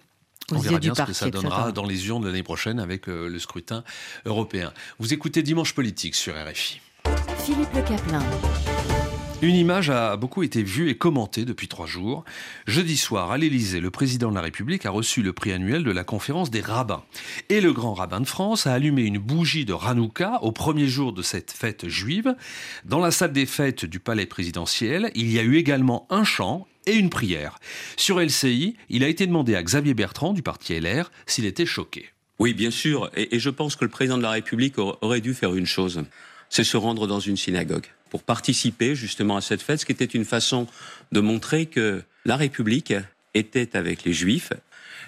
On 0.54 0.60
verra 0.60 0.80
bien 0.80 0.96
ce 0.96 1.02
que 1.04 1.14
ça 1.14 1.30
donnera 1.30 1.74
dans 1.74 1.86
les 1.86 2.08
urnes 2.08 2.26
l'année 2.26 2.44
prochaine 2.44 2.80
avec 2.80 3.10
euh, 3.10 3.28
le 3.28 3.38
scrutin 3.38 3.84
européen. 4.26 4.72
Vous 4.98 5.14
écoutez 5.14 5.44
Dimanche 5.44 5.74
Politique 5.74 6.16
sur 6.16 6.36
RFI. 6.36 6.80
Philippe 7.40 7.74
Le 7.76 7.82
Caplin. 7.82 8.24
Une 9.42 9.56
image 9.56 9.90
a 9.90 10.16
beaucoup 10.16 10.42
été 10.42 10.64
vue 10.64 10.90
et 10.90 10.98
commentée 10.98 11.44
depuis 11.44 11.68
trois 11.68 11.86
jours. 11.86 12.24
Jeudi 12.66 12.96
soir, 12.96 13.30
à 13.30 13.38
l'Élysée, 13.38 13.82
le 13.82 13.92
président 13.92 14.30
de 14.30 14.36
la 14.36 14.42
République 14.42 14.86
a 14.86 14.90
reçu 14.90 15.22
le 15.22 15.34
prix 15.34 15.52
annuel 15.52 15.84
de 15.84 15.92
la 15.92 16.04
conférence 16.06 16.50
des 16.50 16.62
rabbins. 16.62 17.04
Et 17.50 17.60
le 17.60 17.74
grand 17.74 17.94
rabbin 17.94 18.22
de 18.22 18.26
France 18.26 18.66
a 18.66 18.74
allumé 18.74 19.04
une 19.04 19.20
bougie 19.20 19.66
de 19.66 19.74
Hanouka 19.74 20.40
au 20.44 20.54
premier 20.54 20.88
jour 20.88 21.12
de 21.12 21.22
cette 21.22 21.52
fête 21.52 21.88
juive. 21.88 22.36
Dans 22.86 23.00
la 23.00 23.12
salle 23.12 23.34
des 23.34 23.46
fêtes 23.46 23.86
du 23.86 24.00
palais 24.00 24.26
présidentiel, 24.26 25.12
il 25.14 25.30
y 25.30 25.38
a 25.40 25.44
eu 25.44 25.58
également 25.58 26.08
un 26.10 26.24
chant 26.24 26.66
et 26.88 26.96
une 26.96 27.10
prière. 27.10 27.60
Sur 27.98 28.20
LCI, 28.20 28.76
il 28.90 29.04
a 29.04 29.08
été 29.08 29.28
demandé 29.28 29.56
à 29.56 29.62
Xavier 29.62 29.94
Bertrand 29.94 30.34
du 30.34 30.42
parti 30.42 30.80
LR 30.80 31.12
s'il 31.26 31.46
était 31.46 31.66
choqué. 31.66 32.10
Oui, 32.40 32.54
bien 32.54 32.72
sûr. 32.72 33.12
Et, 33.16 33.40
je 33.40 33.50
pense 33.50 33.76
que 33.76 33.86
le 33.86 33.92
président 33.92 34.18
de 34.18 34.24
la 34.24 34.32
République 34.32 34.78
aurait 34.78 35.22
dû 35.22 35.34
faire 35.34 35.56
une 35.56 35.66
chose, 35.66 36.04
c'est 36.50 36.64
se 36.64 36.78
rendre 36.78 37.08
dans 37.08 37.20
une 37.20 37.38
synagogue 37.38 37.88
pour 38.10 38.24
participer 38.24 38.96
justement 38.96 39.36
à 39.36 39.42
cette 39.42 39.62
fête, 39.62 39.82
ce 39.82 39.86
qui 39.86 39.92
était 39.92 40.06
une 40.06 40.24
façon 40.24 40.68
de 41.12 41.20
montrer 41.20 41.66
que 41.66 42.04
la 42.26 42.38
République 42.38 42.94
était 43.34 43.76
avec 43.76 44.06
les 44.06 44.14
Juifs. 44.14 44.54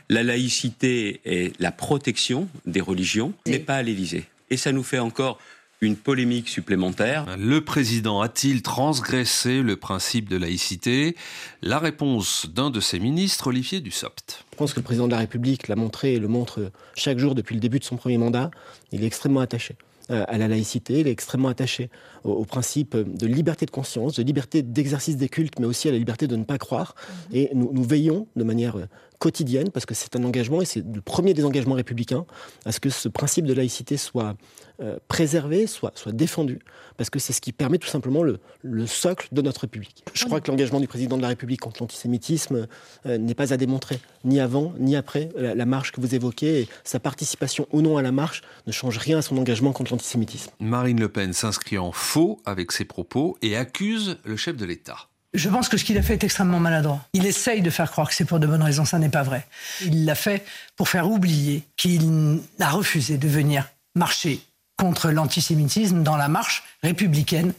La 0.09 0.23
laïcité 0.23 1.21
et 1.23 1.53
la 1.59 1.71
protection 1.71 2.49
des 2.65 2.81
religions 2.81 3.33
n'est 3.45 3.59
pas 3.59 3.75
à 3.75 3.83
l'Élysée. 3.83 4.25
Et 4.49 4.57
ça 4.57 4.71
nous 4.71 4.83
fait 4.83 4.99
encore 4.99 5.39
une 5.81 5.95
polémique 5.95 6.49
supplémentaire. 6.49 7.37
Le 7.37 7.61
président 7.61 8.21
a-t-il 8.21 8.61
transgressé 8.61 9.61
le 9.61 9.77
principe 9.77 10.27
de 10.27 10.35
laïcité? 10.35 11.15
La 11.61 11.79
réponse 11.79 12.47
d'un 12.53 12.69
de 12.69 12.79
ses 12.79 12.99
ministres, 12.99 13.47
Olivier 13.47 13.79
Dussopt. 13.79 14.45
Je 14.51 14.57
pense 14.57 14.73
que 14.73 14.79
le 14.79 14.83
président 14.83 15.07
de 15.07 15.11
la 15.11 15.19
République 15.19 15.67
l'a 15.69 15.75
montré 15.75 16.15
et 16.15 16.19
le 16.19 16.27
montre 16.27 16.71
chaque 16.95 17.17
jour 17.17 17.33
depuis 17.33 17.55
le 17.55 17.61
début 17.61 17.79
de 17.79 17.85
son 17.85 17.95
premier 17.95 18.17
mandat. 18.17 18.51
Il 18.91 19.03
est 19.03 19.07
extrêmement 19.07 19.39
attaché 19.39 19.75
euh, 20.11 20.25
à 20.27 20.37
la 20.37 20.47
laïcité, 20.47 21.01
il 21.01 21.07
est 21.07 21.11
extrêmement 21.11 21.49
attaché 21.49 21.89
au, 22.23 22.43
principe 22.43 22.97
de 22.97 23.27
liberté 23.27 23.65
de 23.65 23.71
conscience, 23.71 24.15
de 24.15 24.23
liberté 24.23 24.63
d'exercice 24.63 25.17
des 25.17 25.29
cultes, 25.29 25.59
mais 25.59 25.67
aussi 25.67 25.87
à 25.87 25.91
la 25.91 25.97
liberté 25.97 26.27
de 26.27 26.35
ne 26.35 26.43
pas 26.43 26.57
croire. 26.57 26.95
Mhm. 27.29 27.35
Et 27.35 27.51
nous, 27.53 27.69
nous 27.71 27.83
veillons 27.83 28.27
de 28.35 28.43
manière 28.43 28.75
quotidienne, 29.19 29.69
parce 29.69 29.85
que 29.85 29.93
c'est 29.93 30.15
un 30.15 30.23
engagement, 30.23 30.61
et 30.61 30.65
c'est 30.65 30.83
le 30.83 31.01
premier 31.01 31.33
des 31.33 31.45
engagements 31.45 31.75
républicains, 31.75 32.25
à 32.65 32.71
ce 32.71 32.79
que 32.79 32.89
ce 32.89 33.09
principe 33.09 33.45
de 33.45 33.53
laïcité 33.53 33.97
soit 33.97 34.35
euh, 34.81 34.97
préservé, 35.09 35.67
soit, 35.67 35.93
défendu, 36.07 36.59
parce 36.95 37.09
que 37.09 37.19
c'est 37.19 37.33
ce 37.33 37.41
qui 37.41 37.51
permet 37.51 37.77
tout 37.77 37.87
simplement 37.89 38.23
le, 38.23 38.39
le 38.63 38.87
socle 38.87 39.27
de 39.33 39.41
notre 39.41 39.61
République. 39.61 40.05
Je 40.13 40.25
crois 40.25 40.39
que 40.39 40.49
l'engagement 40.49 40.79
du 40.79 40.87
président 40.87 41.17
de 41.17 41.21
la 41.21 41.27
République 41.27 41.59
contre 41.59 41.83
l'antisémitisme 41.83 42.67
euh, 43.05 43.17
n'est 43.17 43.35
pas 43.35 43.53
à 43.53 43.57
démontrer, 43.57 43.99
ni 44.23 44.39
avant, 44.39 44.73
ni 44.79 44.95
après 44.95 45.29
la, 45.35 45.65
marche 45.65 45.91
que 45.91 45.99
vous 45.99 46.15
évoquez, 46.15 46.61
et 46.61 46.69
sa 46.85 46.99
participation 46.99 47.67
ou 47.71 47.81
non 47.81 47.97
à 47.97 48.01
la 48.01 48.13
marche 48.13 48.41
ne 48.67 48.71
change 48.71 48.97
rien 48.97 49.17
à 49.17 49.21
son 49.21 49.37
engagement 49.37 49.73
contre 49.73 49.91
l'antisémitisme. 49.91 50.51
Marine 50.59 50.99
Le 50.99 51.09
Pen 51.09 51.33
s'inscrit 51.33 51.77
en 51.77 51.91
faux 51.91 52.39
avec 52.45 52.71
ses 52.71 52.85
propos 52.85 53.37
et 53.41 53.57
accuse 53.57 54.17
le 54.23 54.37
chef 54.37 54.55
de 54.55 54.65
l'État. 54.65 55.09
Je 55.33 55.49
pense 55.49 55.69
que 55.69 55.77
ce 55.77 55.83
qu'il 55.83 55.97
a 55.97 56.01
fait 56.01 56.13
est 56.13 56.23
extrêmement 56.23 56.59
maladroit. 56.59 57.05
Il 57.13 57.25
essaye 57.25 57.61
de 57.61 57.69
faire 57.69 57.91
croire 57.91 58.09
que 58.09 58.15
c'est 58.15 58.25
pour 58.25 58.39
de 58.39 58.47
bonnes 58.47 58.63
raisons, 58.63 58.85
ça 58.85 58.97
n'est 58.97 59.09
pas 59.09 59.23
vrai. 59.23 59.45
Il 59.81 60.05
l'a 60.05 60.15
fait 60.15 60.43
pour 60.75 60.89
faire 60.89 61.09
oublier 61.09 61.63
qu'il 61.77 62.39
a 62.59 62.69
refusé 62.69 63.17
de 63.17 63.27
venir 63.27 63.69
marcher 63.95 64.41
contre 64.77 65.11
l'antisémitisme 65.11 66.03
dans 66.03 66.17
la 66.17 66.29
marche 66.29 66.63
républicaine 66.81 67.53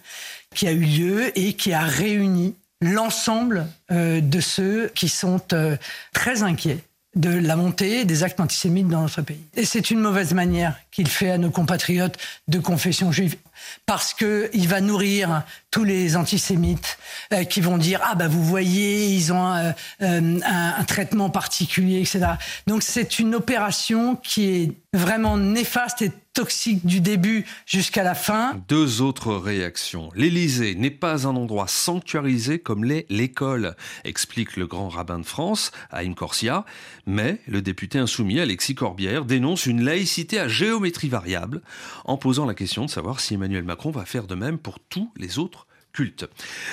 qui 0.54 0.66
a 0.66 0.72
eu 0.72 0.80
lieu 0.80 1.38
et 1.38 1.52
qui 1.52 1.72
a 1.72 1.82
réuni 1.82 2.56
l'ensemble 2.80 3.66
euh, 3.92 4.20
de 4.20 4.40
ceux 4.40 4.90
qui 4.94 5.08
sont 5.08 5.40
euh, 5.52 5.76
très 6.12 6.42
inquiets 6.42 6.82
de 7.16 7.30
la 7.30 7.56
montée 7.56 8.04
des 8.04 8.22
actes 8.22 8.40
antisémites 8.40 8.88
dans 8.88 9.02
notre 9.02 9.22
pays. 9.22 9.44
Et 9.56 9.64
c'est 9.64 9.90
une 9.90 9.98
mauvaise 9.98 10.32
manière 10.32 10.76
qu'il 10.90 11.08
fait 11.08 11.30
à 11.30 11.38
nos 11.38 11.50
compatriotes 11.50 12.16
de 12.48 12.58
confession 12.58 13.10
juive 13.10 13.36
parce 13.86 14.14
qu'il 14.14 14.68
va 14.68 14.80
nourrir 14.80 15.42
tous 15.70 15.84
les 15.84 16.16
antisémites 16.16 16.98
euh, 17.32 17.44
qui 17.44 17.60
vont 17.60 17.78
dire 17.78 18.00
ah 18.02 18.14
bah 18.14 18.28
vous 18.28 18.44
voyez 18.44 19.08
ils 19.08 19.32
ont 19.32 19.46
un, 19.46 19.74
euh, 20.02 20.40
un, 20.44 20.84
traitement 20.84 21.30
particulier 21.30 22.00
etc. 22.00 22.32
Donc 22.66 22.82
c'est 22.82 23.18
une 23.18 23.34
opération 23.34 24.16
qui 24.16 24.48
est 24.48 24.72
vraiment 24.92 25.36
néfaste 25.36 26.02
et 26.02 26.10
toxique 26.32 26.86
du 26.86 27.00
début 27.00 27.44
jusqu'à 27.66 28.02
la 28.02 28.14
fin. 28.14 28.54
Deux 28.68 29.02
autres 29.02 29.34
réactions. 29.34 30.10
L'Élysée 30.14 30.74
n'est 30.74 30.90
pas 30.90 31.26
un 31.26 31.36
endroit 31.36 31.66
sanctuarisé 31.66 32.58
comme 32.58 32.84
l'est 32.84 33.06
l'école, 33.08 33.76
explique 34.04 34.56
le 34.56 34.66
grand 34.66 34.88
rabbin 34.88 35.18
de 35.18 35.26
France, 35.26 35.72
Haïm 35.90 36.14
Corsia. 36.14 36.64
Mais 37.06 37.40
le 37.48 37.62
député 37.62 37.98
insoumis 37.98 38.38
Alexis 38.38 38.74
Corbière 38.74 39.24
dénonce 39.24 39.66
une 39.66 39.82
laïcité 39.82 40.38
à 40.38 40.48
géométrie 40.48 41.08
variable 41.08 41.62
en 42.04 42.16
posant 42.16 42.46
la 42.46 42.54
question 42.54 42.84
de 42.84 42.90
savoir 42.90 43.20
si 43.20 43.34
Emmanuel 43.34 43.49
Macron 43.64 43.90
va 43.90 44.04
faire 44.04 44.26
de 44.26 44.34
même 44.34 44.58
pour 44.58 44.78
tous 44.80 45.10
les 45.16 45.38
autres 45.38 45.66
cultes. 45.92 46.28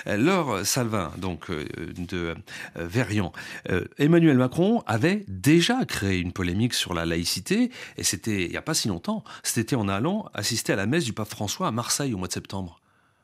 Laure 0.05 0.65
Salvin, 0.65 1.11
donc 1.17 1.49
euh, 1.49 1.65
de 1.97 2.17
euh, 2.17 2.35
Verian, 2.75 3.31
euh, 3.69 3.85
Emmanuel 3.97 4.37
Macron 4.37 4.83
avait 4.85 5.25
déjà 5.27 5.85
créé 5.85 6.19
une 6.19 6.31
polémique 6.31 6.73
sur 6.73 6.93
la 6.93 7.05
laïcité, 7.05 7.71
et 7.97 8.03
c'était 8.03 8.45
il 8.45 8.51
n'y 8.51 8.57
a 8.57 8.61
pas 8.61 8.73
si 8.73 8.87
longtemps. 8.87 9.23
C'était 9.43 9.75
en 9.75 9.87
allant 9.87 10.29
assister 10.33 10.73
à 10.73 10.75
la 10.75 10.85
messe 10.85 11.05
du 11.05 11.13
pape 11.13 11.29
François 11.29 11.67
à 11.67 11.71
Marseille 11.71 12.13
au 12.13 12.17
mois 12.17 12.27
de 12.27 12.33
septembre. 12.33 12.79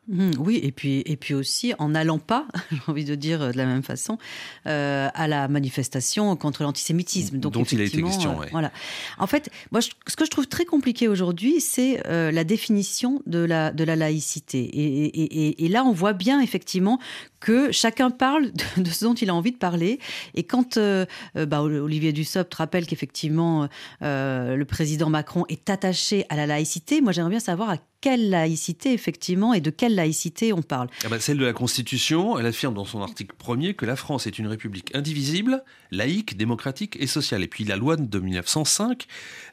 Mmh, 0.09 0.31
oui, 0.39 0.59
et 0.61 0.73
puis, 0.73 1.01
et 1.05 1.15
puis 1.15 1.33
aussi 1.33 1.73
en 1.79 1.89
n'allant 1.89 2.19
pas, 2.19 2.45
j'ai 2.71 2.77
envie 2.87 3.05
de 3.05 3.15
dire 3.15 3.39
de 3.53 3.57
la 3.57 3.65
même 3.65 3.83
façon, 3.83 4.17
euh, 4.67 5.07
à 5.13 5.27
la 5.27 5.47
manifestation 5.47 6.35
contre 6.35 6.63
l'antisémitisme. 6.63 7.37
Donc, 7.37 7.53
dont 7.53 7.63
il 7.63 7.79
a 7.79 7.85
été 7.85 8.01
question. 8.01 8.41
Euh, 8.41 8.45
voilà. 8.51 8.71
En 9.17 9.27
fait, 9.27 9.49
moi, 9.71 9.81
ce 9.81 10.15
que 10.15 10.25
je 10.25 10.29
trouve 10.29 10.47
très 10.47 10.65
compliqué 10.65 11.07
aujourd'hui, 11.07 11.61
c'est 11.61 12.05
euh, 12.07 12.31
la 12.31 12.43
définition 12.43 13.21
de 13.27 13.39
la, 13.39 13.71
de 13.71 13.83
la 13.85 13.95
laïcité. 13.95 14.59
Et, 14.59 15.05
et, 15.05 15.65
et, 15.65 15.67
là, 15.69 15.85
on 15.85 15.93
voit 15.93 16.13
bien 16.13 16.41
effectivement 16.41 16.99
que 17.43 17.71
chacun 17.73 18.09
parle 18.09 18.51
de, 18.77 18.89
ce 18.89 19.03
dont 19.03 19.13
il 19.13 19.29
a 19.29 19.35
envie 19.35 19.51
de 19.51 19.57
parler. 19.57 19.99
Et 20.33 20.43
quand 20.43 20.79
bah, 21.35 21.61
Olivier 21.61 22.13
Dussopt 22.13 22.53
rappelle 22.53 22.85
qu'effectivement 22.85 23.67
le 24.01 24.63
président 24.63 25.09
Macron 25.09 25.45
est 25.49 25.69
attaché 25.69 26.25
à 26.29 26.35
la 26.35 26.45
laïcité, 26.45 27.01
moi 27.01 27.11
j'aimerais 27.11 27.31
bien 27.31 27.39
savoir 27.39 27.69
à 27.69 27.77
quelle 28.03 28.29
laïcité, 28.29 28.91
effectivement, 28.91 29.53
et 29.53 29.61
de 29.61 29.69
quelle 29.69 29.95
laïcité 29.95 30.51
on 30.51 30.61
parle 30.61 30.89
ah 31.05 31.07
bah, 31.07 31.21
Celle 31.21 31.37
de 31.37 31.45
la 31.45 31.53
Constitution, 31.53 32.37
elle 32.37 32.45
affirme 32.45 32.73
dans 32.73 32.83
son 32.83 33.01
article 33.01 33.33
premier 33.37 33.75
que 33.75 33.85
la 33.85 33.95
France 33.95 34.27
est 34.27 34.37
une 34.37 34.47
république 34.47 34.93
indivisible, 34.93 35.63
laïque, 35.89 36.35
démocratique 36.35 36.97
et 36.99 37.07
sociale. 37.07 37.43
Et 37.43 37.47
puis 37.47 37.63
la 37.63 37.77
loi 37.77 37.95
de 37.95 38.19
1905 38.19 39.05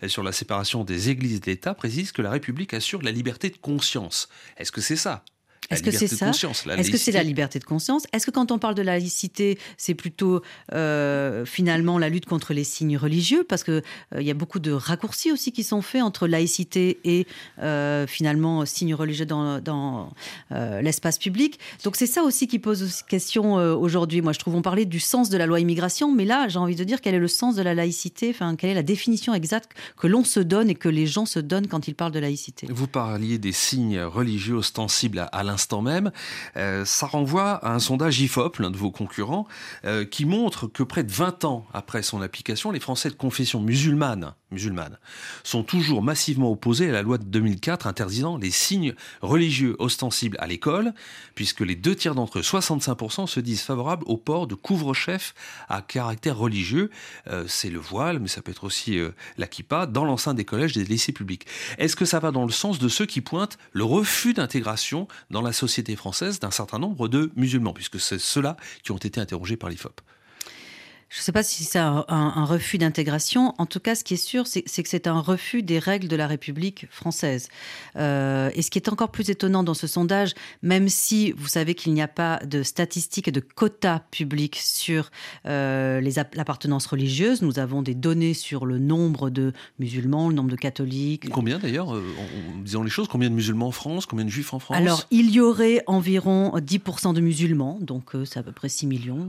sur 0.09 0.25
la 0.25 0.33
séparation 0.33 0.83
des 0.83 1.11
églises 1.11 1.37
et 1.37 1.39
de 1.39 1.47
l'État 1.47 1.75
précise 1.75 2.11
que 2.11 2.23
la 2.23 2.31
République 2.31 2.75
assure 2.75 3.03
la 3.03 3.13
liberté 3.13 3.51
de 3.51 3.57
conscience. 3.57 4.29
Est-ce 4.57 4.73
que 4.73 4.81
c'est 4.81 4.97
ça? 4.97 5.25
Est-ce 5.71 5.83
que 5.83 5.91
c'est 5.91 6.09
ça 6.09 6.31
Est-ce 6.31 6.91
que 6.91 6.97
c'est 6.97 7.13
la 7.13 7.23
liberté 7.23 7.59
de 7.59 7.65
conscience 7.65 8.05
Est-ce 8.13 8.27
que 8.27 8.33
quand 8.33 8.51
on 8.51 8.59
parle 8.59 8.75
de 8.75 8.83
laïcité, 8.83 9.59
c'est 9.77 9.95
plutôt 9.95 10.43
euh, 10.73 11.45
finalement 11.45 11.99
la 11.99 12.09
lutte 12.09 12.27
contre 12.27 12.53
les 12.53 12.65
signes 12.65 12.97
religieux 12.97 13.45
Parce 13.49 13.63
qu'il 13.63 13.83
euh, 14.15 14.23
y 14.23 14.31
a 14.31 14.35
beaucoup 14.35 14.59
de 14.59 14.73
raccourcis 14.73 15.31
aussi 15.31 15.53
qui 15.53 15.63
sont 15.63 15.81
faits 15.81 16.03
entre 16.03 16.27
laïcité 16.27 16.99
et 17.05 17.27
euh, 17.61 18.07
finalement 18.09 18.67
signes 18.67 18.95
religieux 18.95 19.27
dans, 19.27 19.61
dans 19.61 20.11
l'espace 20.51 21.19
public. 21.19 21.59
Donc 21.85 21.97
c'est 21.97 22.07
ça 22.07 22.23
aussi 22.23 22.49
qui 22.49 22.59
pose 22.59 23.03
question 23.03 23.55
aujourd'hui. 23.55 24.23
Moi, 24.23 24.33
je 24.33 24.39
trouve 24.39 24.57
on 24.57 24.63
parlait 24.63 24.87
du 24.87 25.01
sens 25.01 25.31
de 25.31 25.37
la 25.37 25.47
loi 25.47 25.61
immigration, 25.61 26.13
mais 26.13 26.25
là, 26.25 26.49
j'ai 26.49 26.59
envie 26.59 26.75
de 26.75 26.85
dire 26.85 27.01
quel 27.01 27.15
est 27.15 27.21
le 27.21 27.29
sens 27.29 27.55
de 27.55 27.63
la 27.63 27.75
laïcité? 27.75 28.31
Enfin, 28.31 28.57
quelle 28.57 28.71
est 28.71 28.75
la 28.75 28.83
définition 28.83 29.35
exacte 29.35 29.73
que 29.97 30.07
l'on 30.07 30.25
se 30.25 30.41
donne 30.41 30.69
et 30.71 30.75
que 30.75 30.89
les 30.89 31.07
gens 31.07 31.27
se 31.27 31.39
donnent 31.39 31.69
quand 31.69 31.87
ils 31.87 31.95
parlent 31.95 32.13
de 32.13 32.19
laïcité? 32.19 32.67
Vous 32.71 32.87
parliez 32.87 33.39
des 33.39 33.53
signes 33.53 34.01
religieux 34.01 34.57
ostensibles 34.57 35.29
à 35.31 35.43
l'instant 35.43 35.60
l'instant 35.61 35.83
même, 35.83 36.11
euh, 36.57 36.87
ça 36.87 37.07
renvoie 37.07 37.53
à 37.57 37.75
un 37.75 37.81
sondage 37.81 38.19
IFOP, 38.19 38.61
l'un 38.61 38.71
de 38.71 38.79
vos 38.79 38.91
concurrents, 38.91 39.47
euh, 39.85 40.07
qui 40.07 40.25
montre 40.25 40.67
que 40.67 40.83
près 40.83 41.05
de 41.05 41.13
20 41.13 41.45
ans 41.45 41.67
après 41.75 42.03
son 42.03 42.23
application, 42.23 42.71
les 42.71 42.81
Français 42.81 43.11
de 43.11 43.15
confession 43.15 43.61
musulmane, 43.61 44.33
musulmane 44.51 44.99
sont 45.45 45.63
toujours 45.63 46.03
massivement 46.03 46.51
opposés 46.51 46.89
à 46.89 46.93
la 46.93 47.03
loi 47.03 47.19
de 47.19 47.25
2004 47.25 47.87
interdisant 47.87 48.37
les 48.37 48.51
signes 48.51 48.95
religieux 49.23 49.77
ostensibles 49.79 50.37
à 50.41 50.47
l'école, 50.47 50.93
puisque 51.35 51.61
les 51.61 51.77
deux 51.77 51.95
tiers 51.95 52.15
d'entre 52.15 52.39
eux, 52.39 52.43
65%, 52.43 53.27
se 53.27 53.41
disent 53.41 53.63
favorables 53.63 54.05
au 54.07 54.17
port 54.17 54.47
de 54.47 54.55
couvre-chef 54.55 55.35
à 55.69 55.83
caractère 55.83 56.37
religieux. 56.37 56.91
Euh, 57.29 57.45
c'est 57.49 57.71
le 57.71 57.79
voile, 57.79 58.19
mais 58.19 58.29
ça 58.29 58.43
peut 58.43 58.51
être 58.51 58.65
aussi 58.65 58.99
la 59.39 59.47
kippa, 59.47 59.87
dans 59.87 60.05
l'enceinte 60.05 60.37
des 60.37 60.45
collèges 60.45 60.77
et 60.77 60.85
des 60.85 60.87
lycées 60.87 61.13
publics. 61.13 61.47
Est-ce 61.79 61.97
que 61.97 62.05
ça 62.05 62.19
va 62.19 62.31
dans 62.31 62.45
le 62.45 62.53
sens 62.53 62.79
de 62.79 62.89
ceux 62.89 63.07
qui 63.07 63.21
pointent 63.21 63.59
le 63.73 63.85
refus 63.85 64.35
d'intégration 64.35 65.09
dans 65.31 65.43
la 65.43 65.53
société 65.53 65.97
française 65.97 66.41
d'un 66.41 66.51
certain 66.51 66.79
nombre 66.79 67.09
de 67.09 67.31
musulmans, 67.37 67.73
puisque 67.73 68.01
c'est 68.01 68.19
ceux-là 68.19 68.57
qui 68.83 68.93
ont 68.93 68.97
été 68.97 69.21
interrogés 69.21 69.57
par 69.57 69.71
l'IFOP. 69.71 70.01
Je 71.11 71.19
ne 71.19 71.23
sais 71.23 71.33
pas 71.33 71.43
si 71.43 71.65
c'est 71.65 71.81
un, 71.81 72.45
refus 72.45 72.79
d'intégration. 72.79 73.53
En 73.59 73.67
tout 73.67 73.81
cas, 73.81 73.97
ce 73.97 74.05
qui 74.05 74.15
est 74.15 74.17
sûr, 74.17 74.47
c'est 74.47 74.63
que 74.63 74.89
c'est 74.89 75.09
un 75.09 75.19
refus 75.19 75.65
des 75.65 75.81
règles 75.81 76.07
de 76.07 76.15
la 76.15 76.29
République 76.29 76.87
française. 76.89 77.49
Euh, 77.97 78.49
et 78.55 78.63
ce 78.63 78.71
qui 78.71 78.79
est 78.79 78.89
encore 78.89 79.11
plus 79.11 79.29
étonnant 79.29 79.65
dans 79.65 79.75
ce 79.75 79.89
sondage, 79.89 80.35
même 80.63 80.89
si 80.89 81.33
vous 81.33 81.49
savez 81.49 81.75
qu'il 81.75 81.95
n'y 81.95 82.01
a 82.01 82.07
pas 82.07 82.39
de 82.47 82.63
statistiques 82.63 83.27
et 83.27 83.33
de 83.33 83.41
quotas 83.41 84.03
publics 84.13 84.61
sur 84.63 85.11
euh, 85.47 86.01
l'appartenance 86.35 86.87
religieuse, 86.87 87.43
nous 87.43 87.59
avons 87.59 87.83
des 87.83 87.97
données 87.97 88.33
sur 88.33 88.65
le 88.65 88.79
nombre 88.79 89.31
de 89.31 89.53
musulmans, 89.81 90.29
le 90.29 90.37
nombre 90.37 90.51
de 90.51 90.57
catholiques. 90.57 91.29
Combien 91.31 91.59
d'ailleurs, 91.59 91.93
euh, 91.93 92.05
disons 92.63 92.85
les 92.85 92.91
choses, 92.91 93.09
combien 93.09 93.31
de 93.31 93.35
musulmans 93.35 93.67
en 93.67 93.73
France, 93.73 94.07
combien 94.07 94.25
de 94.25 94.31
juifs 94.31 94.55
en 94.55 94.61
France? 94.61 94.77
Alors, 94.77 95.09
il 95.11 95.33
y 95.33 95.41
aurait 95.41 95.83
environ 95.89 96.57
10% 96.57 97.15
de 97.15 97.21
musulmans, 97.21 97.79
donc 97.81 98.13
c'est 98.25 98.39
à 98.39 98.45
peu 98.45 98.53
près 98.53 98.69
6 98.69 98.87
millions 98.87 99.29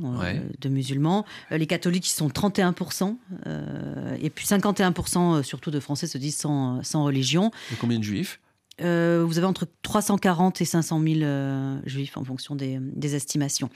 de 0.59 0.69
musulmans. 0.69 1.25
Les 1.49 1.70
catholiques 1.71 2.03
qui 2.03 2.11
sont 2.11 2.27
31%, 2.27 3.15
euh, 3.47 4.17
et 4.21 4.29
puis 4.29 4.45
51% 4.45 5.37
euh, 5.39 5.41
surtout 5.43 5.71
de 5.71 5.79
Français 5.79 6.05
se 6.05 6.17
disent 6.17 6.35
sans, 6.35 6.83
sans 6.83 7.05
religion. 7.05 7.49
Et 7.71 7.75
combien 7.79 7.97
de 7.97 8.03
juifs? 8.03 8.41
Euh, 8.81 9.23
vous 9.25 9.37
avez 9.37 9.47
entre 9.47 9.65
340 9.81 10.59
et 10.59 10.65
500 10.65 11.01
000 11.01 11.79
juifs 11.85 12.17
en 12.17 12.25
fonction 12.25 12.55
des, 12.55 12.77
des 12.81 13.15
estimations. 13.15 13.69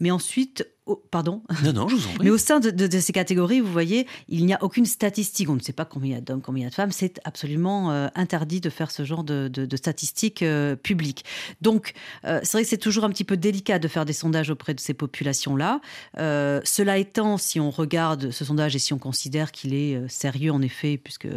Mais 0.00 0.10
ensuite, 0.10 0.66
pardon 1.10 1.42
Non, 1.64 1.72
non, 1.72 1.88
je 1.88 1.96
vous 1.96 2.06
en 2.06 2.10
prie. 2.10 2.18
Mais 2.24 2.30
au 2.30 2.38
sein 2.38 2.60
de, 2.60 3.00
ces 3.00 3.12
catégories, 3.12 3.60
vous 3.60 3.72
voyez, 3.72 4.06
il 4.28 4.44
n'y 4.46 4.54
a 4.54 4.62
aucune 4.62 4.84
statistique. 4.84 5.48
On 5.48 5.54
ne 5.54 5.60
sait 5.60 5.72
pas 5.72 5.84
combien 5.84 6.10
il 6.10 6.14
y 6.14 6.18
a 6.18 6.20
d'hommes, 6.20 6.42
combien 6.42 6.62
il 6.62 6.64
y 6.64 6.66
a 6.66 6.70
de 6.70 6.74
femmes. 6.74 6.92
C'est 6.92 7.20
absolument 7.24 7.90
euh, 7.90 8.08
interdit 8.14 8.60
de 8.60 8.70
faire 8.70 8.90
ce 8.90 9.04
genre 9.04 9.24
de, 9.24 9.50
statistiques 9.76 10.42
euh, 10.42 10.76
publiques. 10.76 11.24
Donc, 11.60 11.94
euh, 12.24 12.40
c'est 12.42 12.58
vrai 12.58 12.62
que 12.64 12.68
c'est 12.68 12.76
toujours 12.76 13.04
un 13.04 13.10
petit 13.10 13.24
peu 13.24 13.36
délicat 13.36 13.78
de 13.78 13.88
faire 13.88 14.04
des 14.04 14.12
sondages 14.12 14.50
auprès 14.50 14.74
de 14.74 14.80
ces 14.80 14.94
populations-là. 14.94 15.80
cela 16.16 16.98
étant, 16.98 17.38
si 17.38 17.60
on 17.60 17.70
regarde 17.70 18.30
ce 18.30 18.44
sondage 18.44 18.76
et 18.76 18.78
si 18.78 18.92
on 18.92 18.98
considère 18.98 19.52
qu'il 19.52 19.74
est 19.74 20.08
sérieux, 20.08 20.52
en 20.52 20.62
effet, 20.62 20.98
puisque 21.02 21.28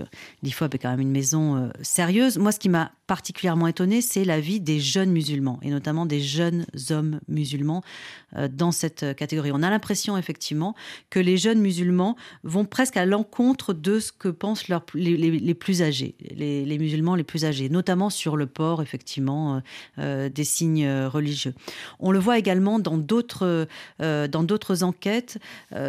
l'IFOP 0.44 0.76
est 0.76 0.78
quand 0.80 0.92
même 0.92 1.00
une 1.00 1.12
maison 1.12 1.72
sérieuse, 1.82 2.38
moi, 2.38 2.52
ce 2.52 2.60
qui 2.60 2.70
m'a 2.70 2.92
particulièrement 3.08 3.68
étonnée, 3.68 4.02
c'est 4.02 4.26
la 4.26 4.40
vie 4.40 4.60
des 4.60 4.82
jeunes 4.82 5.12
musulmans, 5.12 5.60
et 5.64 5.70
notamment 5.70 6.06
des 6.06 6.20
jeunes 6.20 6.66
hommes 6.90 7.22
musulmans 7.30 7.82
euh, 8.36 8.50
dans 8.52 8.74
cette 8.74 9.16
catégorie. 9.16 9.52
On 9.54 9.64
a 9.64 9.70
l'impression 9.70 10.18
effectivement 10.18 10.76
que 11.10 11.20
les 11.20 11.38
jeunes 11.38 11.60
musulmans 11.60 12.18
vont 12.44 12.66
presque 12.66 12.98
à 12.98 13.06
l'encontre 13.06 13.74
de 13.74 14.00
ce 14.00 14.12
que 14.12 14.28
pensent 14.28 14.66
les, 14.94 15.54
plus 15.54 15.82
âgés, 15.82 16.16
les, 16.36 16.78
musulmans 16.78 17.16
les 17.16 17.24
plus 17.24 17.46
âgés, 17.46 17.70
notamment 17.70 18.10
sur 18.10 18.36
le 18.36 18.46
port 18.46 18.82
effectivement 18.82 19.62
euh, 20.00 20.28
des 20.28 20.44
signes 20.44 20.88
religieux. 21.06 21.54
On 22.00 22.12
le 22.12 22.20
voit 22.20 22.38
également 22.38 22.78
dans 22.78 22.98
d'autres 22.98 23.68
dans 24.00 24.44
d'autres 24.44 24.84
enquêtes 24.84 25.40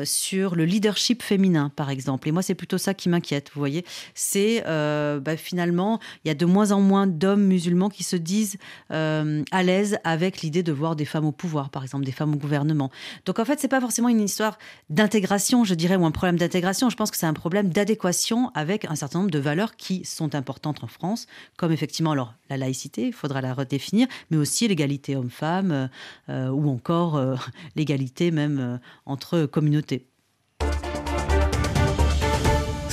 sur 0.05 0.55
le 0.55 0.65
leadership 0.65 1.23
féminin, 1.23 1.71
par 1.75 1.91
exemple. 1.91 2.29
Et 2.29 2.33
moi, 2.33 2.43
c'est 2.43 2.55
plutôt 2.55 2.79
ça 2.79 2.95
qui 2.95 3.09
m'inquiète. 3.09 3.51
Vous 3.55 3.61
voyez, 3.61 3.85
c'est 4.15 4.63
bah, 4.65 5.37
finalement 5.37 5.99
il 6.25 6.29
y 6.29 6.31
a 6.31 6.35
de 6.35 6.47
moins 6.47 6.73
en 6.73 6.81
moins 6.81 7.08
d'hommes 7.09 7.45
musulmans 7.45 7.89
qui 7.89 8.05
se 8.05 8.17
disent 8.17 8.59
euh, 8.91 9.43
à 9.51 9.63
l'aise 9.63 9.99
avec 10.05 10.43
l'idée 10.43 10.63
de 10.63 10.73
voir 10.73 10.97
des 10.97 11.05
femmes 11.05 11.25
au 11.25 11.33
pouvoir, 11.33 11.71
par 11.71 11.83
exemple, 11.83 12.05
des 12.05 12.13
femmes 12.13 12.35
au 12.35 12.37
gouvernement. 12.37 12.91
Donc 13.25 13.39
en 13.39 13.45
fait, 13.45 13.59
c'est 13.61 13.69
pas 13.69 13.81
forcément 13.81 14.09
une 14.09 14.21
histoire 14.21 14.59
d'intégration, 14.91 15.65
je 15.65 15.75
dirais, 15.75 15.97
ou 15.97 16.05
un 16.05 16.11
problème 16.11 16.37
d'intégration. 16.37 16.91
Je 16.91 16.97
pense 16.97 17.11
que 17.11 17.17
c'est 17.17 17.27
un 17.27 17.35
problème 17.35 17.71
d'adéquation 17.71 18.51
avec 18.55 18.85
un 18.85 18.95
certain 18.95 19.21
nombre 19.21 19.31
de 19.31 19.39
valeurs 19.39 19.77
qui 19.77 20.05
sont 20.05 20.35
importantes 20.35 20.85
en 20.85 20.89
France, 20.89 21.27
comme 21.57 21.73
effectivement 21.73 22.13
alors 22.13 22.35
la 22.51 22.57
laïcité, 22.57 23.07
il 23.09 23.13
faudra 23.13 23.41
la 23.41 23.55
redéfinir, 23.55 24.07
mais 24.31 24.37
aussi 24.37 24.69
l'égalité 24.69 25.17
homme-femme 25.17 25.91
euh, 26.29 26.49
ou 26.49 26.69
encore 26.69 27.17
euh, 27.17 27.37
l'égalité 27.77 28.31
même 28.31 28.81
entre 29.07 29.47
communautés. 29.47 30.07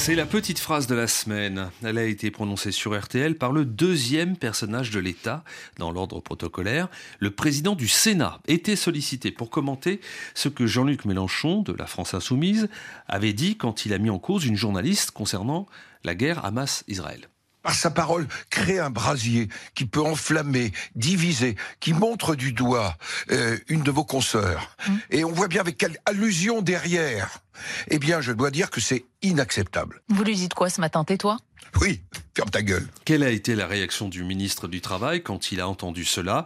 C'est 0.05 0.13
la 0.13 0.27
petite 0.27 0.59
phrase 0.59 0.85
de 0.85 0.93
la 0.93 1.07
semaine. 1.07 1.71
Elle 1.83 1.97
a 1.97 2.03
été 2.03 2.29
prononcée 2.29 2.71
sur 2.71 2.95
RTL 2.95 3.39
par 3.39 3.51
le 3.51 3.65
deuxième 3.65 4.38
personnage 4.38 4.91
de 4.91 5.00
l'État 5.00 5.43
dans 5.79 5.89
l'ordre 5.89 6.19
protocolaire. 6.19 6.89
Le 7.17 7.31
président 7.31 7.74
du 7.74 7.88
Sénat 7.88 8.39
était 8.47 8.75
sollicité 8.75 9.31
pour 9.31 9.50
commenter 9.50 10.00
ce 10.35 10.47
que 10.47 10.67
Jean-Luc 10.67 11.05
Mélenchon, 11.05 11.63
de 11.63 11.74
la 11.74 11.88
France 11.88 12.13
Insoumise, 12.13 12.69
avait 13.07 13.33
dit 13.33 13.57
quand 13.57 13.88
il 13.88 13.93
a 13.93 13.97
mis 13.97 14.12
en 14.12 14.19
cause 14.19 14.45
une 14.45 14.55
journaliste 14.55 15.09
concernant 15.09 15.65
la 16.03 16.13
guerre 16.13 16.45
Hamas-Israël 16.45 17.27
par 17.65 17.74
sa 17.74 17.89
parole, 17.89 18.27
crée 18.51 18.77
un 18.77 18.91
brasier 18.91 19.50
qui 19.74 19.86
peut 19.86 20.00
enflammer, 20.00 20.72
diviser, 20.93 21.55
qui 21.79 21.93
montre 21.93 22.36
du 22.36 22.53
doigt 22.53 22.95
euh, 23.31 23.57
une 23.69 23.81
de 23.81 23.89
vos 23.89 24.03
consoeurs. 24.03 24.77
Mmh. 24.88 24.93
Et 25.10 25.24
on 25.25 25.31
voit 25.31 25.48
bien 25.48 25.62
avec 25.62 25.75
quelle 25.75 25.98
allusion 26.05 26.62
derrière. 26.62 27.39
Eh 27.88 27.98
bien, 27.98 28.22
je 28.22 28.34
dois 28.34 28.51
dire 28.51 28.69
que 28.69 28.79
c'est 28.79 29.05
inacceptable. 29.24 30.03
Vous 30.10 30.24
lui 30.24 30.36
dites 30.36 30.53
quoi 30.53 30.69
ce 30.69 30.79
matin, 30.79 31.03
tais-toi 31.03 31.38
Oui, 31.81 32.03
ferme 32.36 32.51
ta 32.51 32.62
gueule. 32.62 32.88
Quelle 33.03 33.24
a 33.24 33.31
été 33.31 33.55
la 33.55 33.65
réaction 33.65 34.10
du 34.10 34.24
ministre 34.24 34.67
du 34.67 34.79
Travail 34.79 35.24
quand 35.24 35.51
il 35.51 35.60
a 35.60 35.67
entendu 35.67 36.05
cela? 36.05 36.45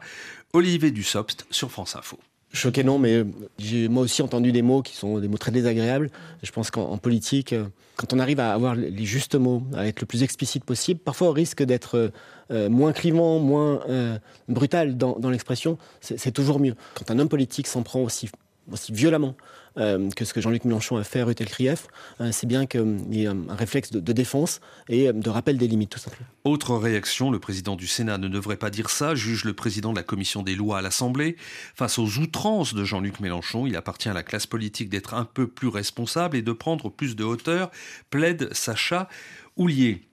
Olivier 0.53 0.91
Dussopt 0.91 1.45
sur 1.51 1.69
France 1.69 1.97
Info. 1.97 2.17
Choqué 2.51 2.84
non, 2.84 2.98
mais 2.98 3.24
j'ai 3.60 3.88
moi 3.89 4.01
aussi 4.01 4.24
entendu 4.24 4.51
des 4.51 4.63
mots 4.63 4.82
qui 4.82 4.96
sont 4.96 5.20
des 5.20 5.27
mots 5.27 5.38
très 5.38 5.51
désagréables. 5.51 6.10
Je 6.41 6.51
pense 6.51 6.72
qu'en 6.72 6.98
politique, 6.98 7.53
euh, 7.53 7.65
quand 7.96 8.12
on 8.12 8.18
arrive 8.18 8.39
à 8.39 8.53
avoir 8.53 8.74
les 8.74 9.06
justes 9.06 9.36
mots, 9.36 9.62
à 9.75 9.86
être 9.86 10.01
le 10.01 10.08
plus 10.08 10.24
explicite 10.24 10.63
possible, 10.63 11.00
parfois 11.00 11.27
on 11.27 11.32
risque 11.32 11.62
d'être 11.62 12.12
euh, 12.50 12.70
moins 12.70 12.91
clivant, 12.91 13.38
moins 13.38 13.82
euh, 13.88 14.18
brutal 14.48 14.98
dans, 14.98 15.20
dans 15.20 15.29
l'expression. 15.29 15.77
C'est 16.01 16.32
toujours 16.32 16.60
mieux. 16.60 16.74
Quand 16.96 17.12
un 17.12 17.20
homme 17.20 17.29
politique 17.29 17.68
s'en 17.68 17.84
prend 17.84 18.01
aussi 18.01 18.29
aussi 18.72 18.91
violemment 18.91 19.36
euh, 19.77 20.09
que 20.09 20.25
ce 20.25 20.33
que 20.33 20.41
Jean-Luc 20.41 20.65
Mélenchon 20.65 20.97
a 20.97 21.03
fait 21.03 21.21
à 21.21 21.25
Rutel 21.25 21.47
Krief, 21.47 21.88
euh, 22.21 22.29
c'est 22.31 22.47
bien 22.47 22.65
qu'il 22.65 22.97
y 23.11 23.23
ait 23.23 23.27
un, 23.27 23.38
réflexe 23.49 23.91
de, 23.91 24.13
défense 24.13 24.61
et 24.88 25.07
euh, 25.07 25.13
de 25.13 25.29
rappel 25.29 25.57
des 25.57 25.67
limites, 25.67 25.91
tout 25.91 25.99
simplement. 25.99 26.27
Autre 26.43 26.75
réaction, 26.75 27.31
le 27.31 27.39
président 27.39 27.75
du 27.75 27.88
Sénat 27.88 28.17
ne 28.17 28.27
devrait 28.27 28.57
pas 28.57 28.69
dire 28.69 28.89
ça, 28.89 29.15
juge 29.15 29.43
le 29.45 29.53
président 29.53 29.91
de 29.91 29.97
la 29.97 30.03
commission 30.03 30.43
des 30.43 30.55
lois 30.55 30.79
à 30.79 30.81
l'Assemblée. 30.81 31.35
Face 31.75 31.99
aux 31.99 32.17
outrances 32.19 32.73
de 32.73 32.83
Jean-Luc 32.83 33.19
Mélenchon, 33.19 33.67
il 33.67 33.75
appartient 33.75 34.09
à 34.09 34.13
la 34.13 34.23
classe 34.23 34.47
politique 34.47 34.89
d'être 34.89 35.13
un 35.13 35.25
peu 35.25 35.47
plus 35.47 35.67
responsable 35.67 36.38
et 36.38 36.41
de 36.41 36.51
prendre 36.51 36.89
plus 36.89 37.15
de 37.15 37.23
hauteur, 37.23 37.71
plaide 38.09 38.53
Sacha 38.53 39.07
Houlier. 39.55 40.05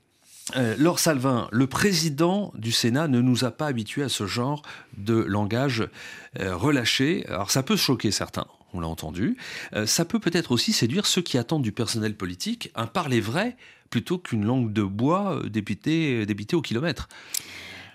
Laure 0.79 1.01
Salvin, 1.01 1.49
le 1.51 1.67
président 1.67 2.53
du 2.55 2.71
Sénat 2.71 3.09
ne 3.09 3.21
nous 3.21 3.45
a 3.45 3.51
pas 3.51 3.67
habitués 3.67 4.05
à 4.05 4.09
ce 4.09 4.27
genre 4.27 4.63
de 4.97 5.15
langage 5.15 5.89
relâché. 6.39 7.27
Alors 7.27 7.51
ça 7.51 7.65
peut 7.65 7.75
choquer 7.75 8.13
certains 8.13 8.47
on 8.77 8.81
l'a 8.81 8.89
entendu. 8.89 9.37
Euh, 9.75 9.87
ça 9.87 10.05
peut 10.05 10.19
peut-être 10.19 10.53
aussi 10.53 10.73
séduire 10.73 11.07
ceux 11.07 11.23
qui 11.23 11.39
attendent 11.39 11.63
du 11.63 11.73
personnel 11.73 12.15
politique 12.15 12.71
un 12.75 12.87
parler 12.87 13.21
vrai 13.21 13.57
plutôt 13.91 14.19
qu'une 14.19 14.45
langue 14.45 14.73
de 14.73 14.83
bois 14.83 15.41
euh, 15.45 15.49
débitée, 15.49 16.27
au 16.55 16.63
kilomètre. 16.63 17.09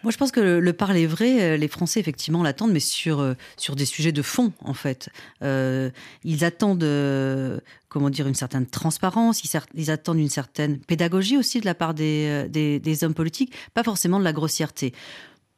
Moi, 0.03 0.11
je 0.11 0.17
pense 0.17 0.31
que 0.31 0.39
le, 0.39 0.73
parler 0.73 1.05
vrai, 1.05 1.43
euh, 1.43 1.57
les 1.57 1.67
Français, 1.67 1.99
effectivement, 1.99 2.41
l'attendent, 2.41 2.71
mais 2.71 2.79
sur, 2.79 3.35
sur 3.55 3.75
des 3.75 3.85
sujets 3.85 4.11
de 4.11 4.23
fond, 4.23 4.51
en 4.61 4.73
fait. 4.73 5.09
ils 5.41 6.43
attendent, 6.43 7.61
comment 7.87 8.09
dire, 8.09 8.27
une 8.27 8.33
certaine 8.33 8.65
transparence, 8.65 9.43
ils, 9.75 9.91
attendent 9.91 10.17
une 10.17 10.29
certaine 10.29 10.79
pédagogie 10.79 11.37
aussi 11.37 11.59
de 11.59 11.65
la 11.65 11.75
part 11.75 11.93
des, 11.93 12.47
des 12.49 13.03
hommes 13.03 13.13
politiques, 13.13 13.53
pas 13.75 13.83
forcément 13.83 14.17
de 14.17 14.23
la 14.23 14.33
grossièreté 14.33 14.93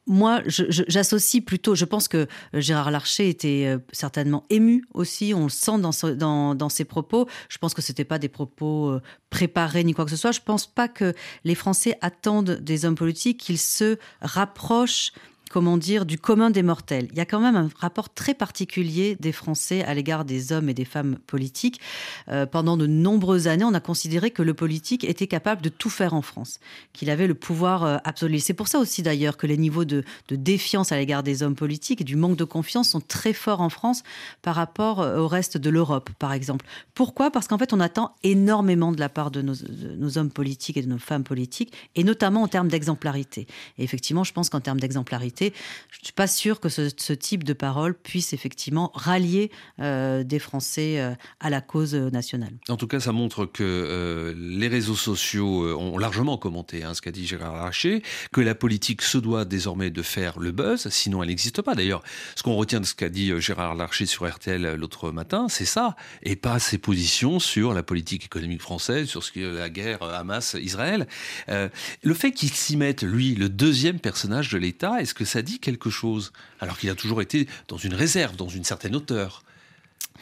moi, 0.05 0.41
j'associe 0.47 1.43
plutôt, 1.43 1.75
je 1.75 1.85
pense 1.85 2.07
que 2.07 2.17
euh, 2.17 2.25
Gérard 2.61 2.91
Larcher 2.91 3.29
était 3.29 3.65
euh, 3.67 3.77
certainement 3.93 4.45
ému 4.49 4.83
aussi, 4.93 5.33
on 5.33 5.43
le 5.43 5.49
sent 5.49 5.79
dans, 5.79 6.69
ses 6.69 6.85
propos. 6.85 7.27
Je 7.47 7.57
pense 7.57 7.73
que 7.73 7.81
ce 7.81 7.91
n'était 7.91 8.03
pas 8.03 8.19
des 8.19 8.27
propos 8.27 8.89
euh, 8.89 9.01
préparés 9.29 9.83
ni 9.83 9.93
quoi 9.93 10.03
que 10.03 10.11
ce 10.11 10.17
soit. 10.17 10.31
Je 10.31 10.41
ne 10.41 10.45
pense 10.45 10.67
pas 10.67 10.89
que 10.89 11.13
les 11.45 11.55
Français 11.55 11.97
attendent 12.01 12.51
des 12.51 12.85
hommes 12.85 12.95
politiques 12.95 13.39
qu'ils 13.39 13.59
se 13.59 13.97
rapprochent 14.21 15.13
comment 15.53 15.77
dire, 15.77 16.07
du 16.07 16.17
commun 16.17 16.49
des 16.49 16.63
mortels. 16.63 17.09
Il 17.11 17.17
y 17.19 17.21
a 17.21 17.27
quand 17.27 17.39
même 17.39 17.55
un 17.55 17.69
rapport 17.77 18.11
très 18.11 18.33
particulier 18.33 19.15
des 19.19 19.31
Français 19.31 19.83
à 19.83 19.93
l'égard 19.93 20.25
des 20.25 20.51
hommes 20.51 20.67
et 20.67 20.73
des 20.73 20.83
femmes 20.83 21.19
politiques. 21.27 21.79
Euh, 22.27 22.47
pendant 22.47 22.75
de 22.75 22.87
nombreuses 22.87 23.47
années, 23.47 23.63
on 23.63 23.75
a 23.75 23.79
considéré 23.79 24.31
que 24.31 24.41
le 24.41 24.55
politique 24.55 25.03
était 25.03 25.27
capable 25.27 25.61
de 25.61 25.69
tout 25.69 25.91
faire 25.91 26.15
en 26.15 26.23
France, 26.23 26.59
qu'il 26.91 27.11
avait 27.11 27.27
le 27.27 27.35
pouvoir 27.35 27.83
euh, 27.83 27.97
absolu. 28.03 28.39
C'est 28.39 28.55
pour 28.55 28.67
ça 28.67 28.79
aussi 28.79 29.03
d'ailleurs 29.03 29.37
que 29.37 29.45
les 29.45 29.57
niveaux 29.57 29.85
de, 29.85 30.03
défiance 30.31 30.91
à 30.91 30.97
l'égard 30.97 31.21
des 31.21 31.43
hommes 31.43 31.53
politiques 31.53 32.01
et 32.01 32.03
du 32.03 32.15
manque 32.15 32.35
de 32.35 32.45
confiance 32.45 32.89
sont 32.89 33.01
très 33.01 33.33
forts 33.33 33.61
en 33.61 33.69
France 33.69 34.01
par 34.41 34.55
rapport 34.55 35.01
euh, 35.01 35.19
au 35.19 35.27
reste 35.27 35.59
de 35.59 35.69
l'Europe, 35.69 36.09
par 36.17 36.33
exemple. 36.33 36.65
Pourquoi? 36.95 37.29
Parce 37.29 37.47
qu'en 37.47 37.59
fait, 37.59 37.73
on 37.73 37.79
attend 37.79 38.15
énormément 38.23 38.91
de 38.91 38.99
la 38.99 39.09
part 39.09 39.29
de 39.29 39.43
nos, 39.43 39.53
de 39.53 39.95
nos 39.97 40.17
hommes 40.17 40.31
politiques 40.31 40.77
et 40.77 40.81
de 40.81 40.89
nos 40.89 40.97
femmes 40.97 41.23
politiques, 41.23 41.73
et 41.93 42.03
notamment 42.03 42.41
en 42.41 42.47
termes 42.47 42.69
d'exemplarité. 42.69 43.45
Et 43.77 43.83
effectivement, 43.83 44.23
je 44.23 44.33
pense 44.33 44.49
qu'en 44.49 44.59
termes 44.59 44.79
d'exemplarité, 44.79 45.42
je 45.51 45.99
ne 45.99 46.05
suis 46.05 46.13
pas 46.13 46.27
sûre 46.27 46.59
que 46.59 46.69
ce, 46.69 47.13
type 47.13 47.43
de 47.43 47.53
parole 47.53 47.93
puisse 47.93 48.33
effectivement 48.33 48.91
rallier 48.93 49.51
euh, 49.79 50.23
des 50.23 50.39
Français 50.39 50.99
euh, 50.99 51.13
à 51.39 51.49
la 51.49 51.61
cause 51.61 51.93
nationale. 51.95 52.51
En 52.67 52.77
tout 52.77 52.87
cas, 52.87 52.99
ça 52.99 53.11
montre 53.11 53.45
que 53.45 53.63
euh, 53.63 54.33
les 54.37 54.67
réseaux 54.67 54.95
sociaux 54.95 55.77
ont 55.77 55.97
largement 55.97 56.37
commenté 56.37 56.83
hein, 56.83 56.93
ce 56.93 57.01
qu'a 57.01 57.11
dit 57.11 57.25
Gérard 57.25 57.55
Larcher, 57.55 58.01
que 58.31 58.41
la 58.41 58.55
politique 58.55 59.01
se 59.01 59.17
doit 59.17 59.45
désormais 59.45 59.91
de 59.91 60.01
faire 60.01 60.39
le 60.39 60.51
buzz, 60.51 60.87
sinon 60.89 61.23
elle 61.23 61.29
n'existe 61.29 61.61
pas. 61.61 61.75
D'ailleurs, 61.75 62.03
ce 62.35 62.43
qu'on 62.43 62.55
retient 62.55 62.81
de 62.81 62.85
ce 62.85 62.95
qu'a 62.95 63.09
dit 63.09 63.31
Gérard 63.39 63.75
Larcher 63.75 64.05
sur 64.05 64.27
RTL 64.27 64.75
l'autre 64.75 65.11
matin, 65.11 65.47
c'est 65.49 65.65
ça, 65.65 65.95
et 66.23 66.35
pas 66.35 66.59
ses 66.59 66.77
positions 66.77 67.39
sur 67.39 67.73
la 67.73 67.83
politique 67.83 68.25
économique 68.25 68.61
française, 68.61 69.07
sur 69.07 69.23
ce 69.23 69.31
qui 69.31 69.41
est 69.41 69.51
la 69.51 69.69
guerre 69.69 70.03
Hamas-Israël. 70.03 71.07
le 71.47 72.13
fait 72.13 72.31
qu'il 72.31 72.49
s'y 72.49 72.77
mette, 72.77 73.03
lui, 73.03 73.35
le 73.35 73.49
deuxième 73.49 73.99
personnage 73.99 74.49
de 74.49 74.57
l'État, 74.57 75.01
est-ce 75.01 75.13
que 75.13 75.25
ça 75.33 75.41
dit 75.41 75.59
quelque 75.59 75.89
chose, 75.89 76.31
alors 76.59 76.77
qu'il 76.77 76.89
a 76.89 76.95
toujours 76.95 77.21
été 77.21 77.47
dans 77.67 77.77
une 77.77 77.93
réserve, 77.93 78.35
dans 78.35 78.49
une 78.49 78.63
certaine 78.63 78.95
hauteur. 78.95 79.43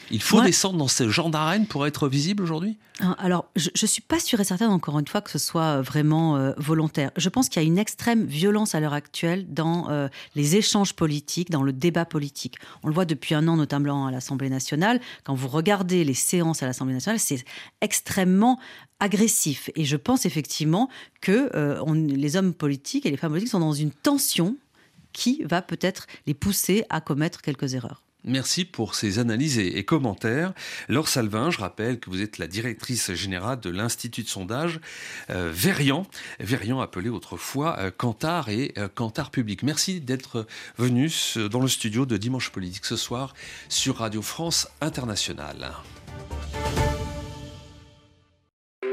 Il 0.09 0.21
faut 0.21 0.41
descendre 0.41 0.77
dans 0.77 0.87
ce 0.87 1.09
genre 1.09 1.29
d'arène 1.29 1.67
pour 1.67 1.85
être 1.85 2.07
visible 2.07 2.43
aujourd'hui? 2.43 2.77
Hein, 2.99 3.15
Alors, 3.19 3.49
je 3.55 3.69
ne 3.81 3.87
suis 3.87 4.01
pas 4.01 4.19
sûre 4.19 4.39
et 4.39 4.43
certaine, 4.43 4.69
encore 4.69 4.97
une 4.99 5.07
fois, 5.07 5.21
que 5.21 5.29
ce 5.29 5.37
soit 5.37 5.77
euh, 5.77 5.81
vraiment 5.81 6.37
euh, 6.37 6.53
volontaire. 6.57 7.11
Je 7.17 7.29
pense 7.29 7.49
qu'il 7.49 7.61
y 7.61 7.65
a 7.65 7.67
une 7.67 7.77
extrême 7.77 8.25
violence 8.25 8.73
à 8.73 8.79
l'heure 8.79 8.93
actuelle 8.93 9.45
dans 9.53 9.89
euh, 9.89 10.07
les 10.35 10.55
échanges 10.55 10.93
politiques, 10.93 11.49
dans 11.49 11.63
le 11.63 11.73
débat 11.73 12.05
politique. 12.05 12.55
On 12.83 12.87
le 12.87 12.93
voit 12.93 13.05
depuis 13.05 13.35
un 13.35 13.47
an, 13.47 13.57
notamment 13.57 14.07
à 14.07 14.11
l'Assemblée 14.11 14.49
nationale. 14.49 14.99
Quand 15.23 15.35
vous 15.35 15.47
regardez 15.47 16.03
les 16.03 16.13
séances 16.13 16.63
à 16.63 16.65
l'Assemblée 16.65 16.93
nationale, 16.93 17.19
c'est 17.19 17.43
extrêmement 17.81 18.59
agressif. 18.99 19.69
Et 19.75 19.85
je 19.85 19.97
pense 19.97 20.25
effectivement 20.25 20.89
que 21.21 21.49
les 21.95 22.35
hommes 22.35 22.53
politiques 22.53 23.05
et 23.05 23.11
les 23.11 23.17
femmes 23.17 23.31
politiques 23.31 23.51
sont 23.51 23.59
dans 23.59 23.73
une 23.73 23.91
tension 23.91 24.55
qui 25.13 25.43
va 25.43 25.61
peut-être 25.61 26.07
les 26.27 26.33
pousser 26.33 26.85
à 26.89 27.01
commettre 27.01 27.41
quelques 27.41 27.73
erreurs. 27.73 28.03
Merci 28.23 28.65
pour 28.65 28.93
ces 28.93 29.17
analyses 29.17 29.57
et, 29.57 29.83
commentaires. 29.83 30.53
Laure 30.89 31.07
Salvin, 31.07 31.49
je 31.49 31.57
rappelle 31.57 31.99
que 31.99 32.09
vous 32.09 32.21
êtes 32.21 32.37
la 32.37 32.45
directrice 32.45 33.13
générale 33.13 33.59
de 33.59 33.71
l'Institut 33.71 34.21
de 34.23 34.27
sondage 34.27 34.79
euh, 35.31 35.51
Verian, 35.51 36.05
Verian 36.39 36.79
appelé 36.81 37.09
autrefois 37.09 37.79
euh, 37.79 37.89
Cantar 37.89 38.49
et 38.49 38.73
euh, 38.77 38.87
Cantar 38.87 39.31
Public. 39.31 39.63
Merci 39.63 40.01
d'être 40.01 40.45
venu 40.77 41.09
dans 41.49 41.61
le 41.61 41.67
studio 41.67 42.05
de 42.05 42.17
Dimanche 42.17 42.51
Politique 42.51 42.85
ce 42.85 42.95
soir 42.95 43.33
sur 43.69 43.97
Radio 43.97 44.21
France 44.21 44.67
Internationale. 44.81 45.71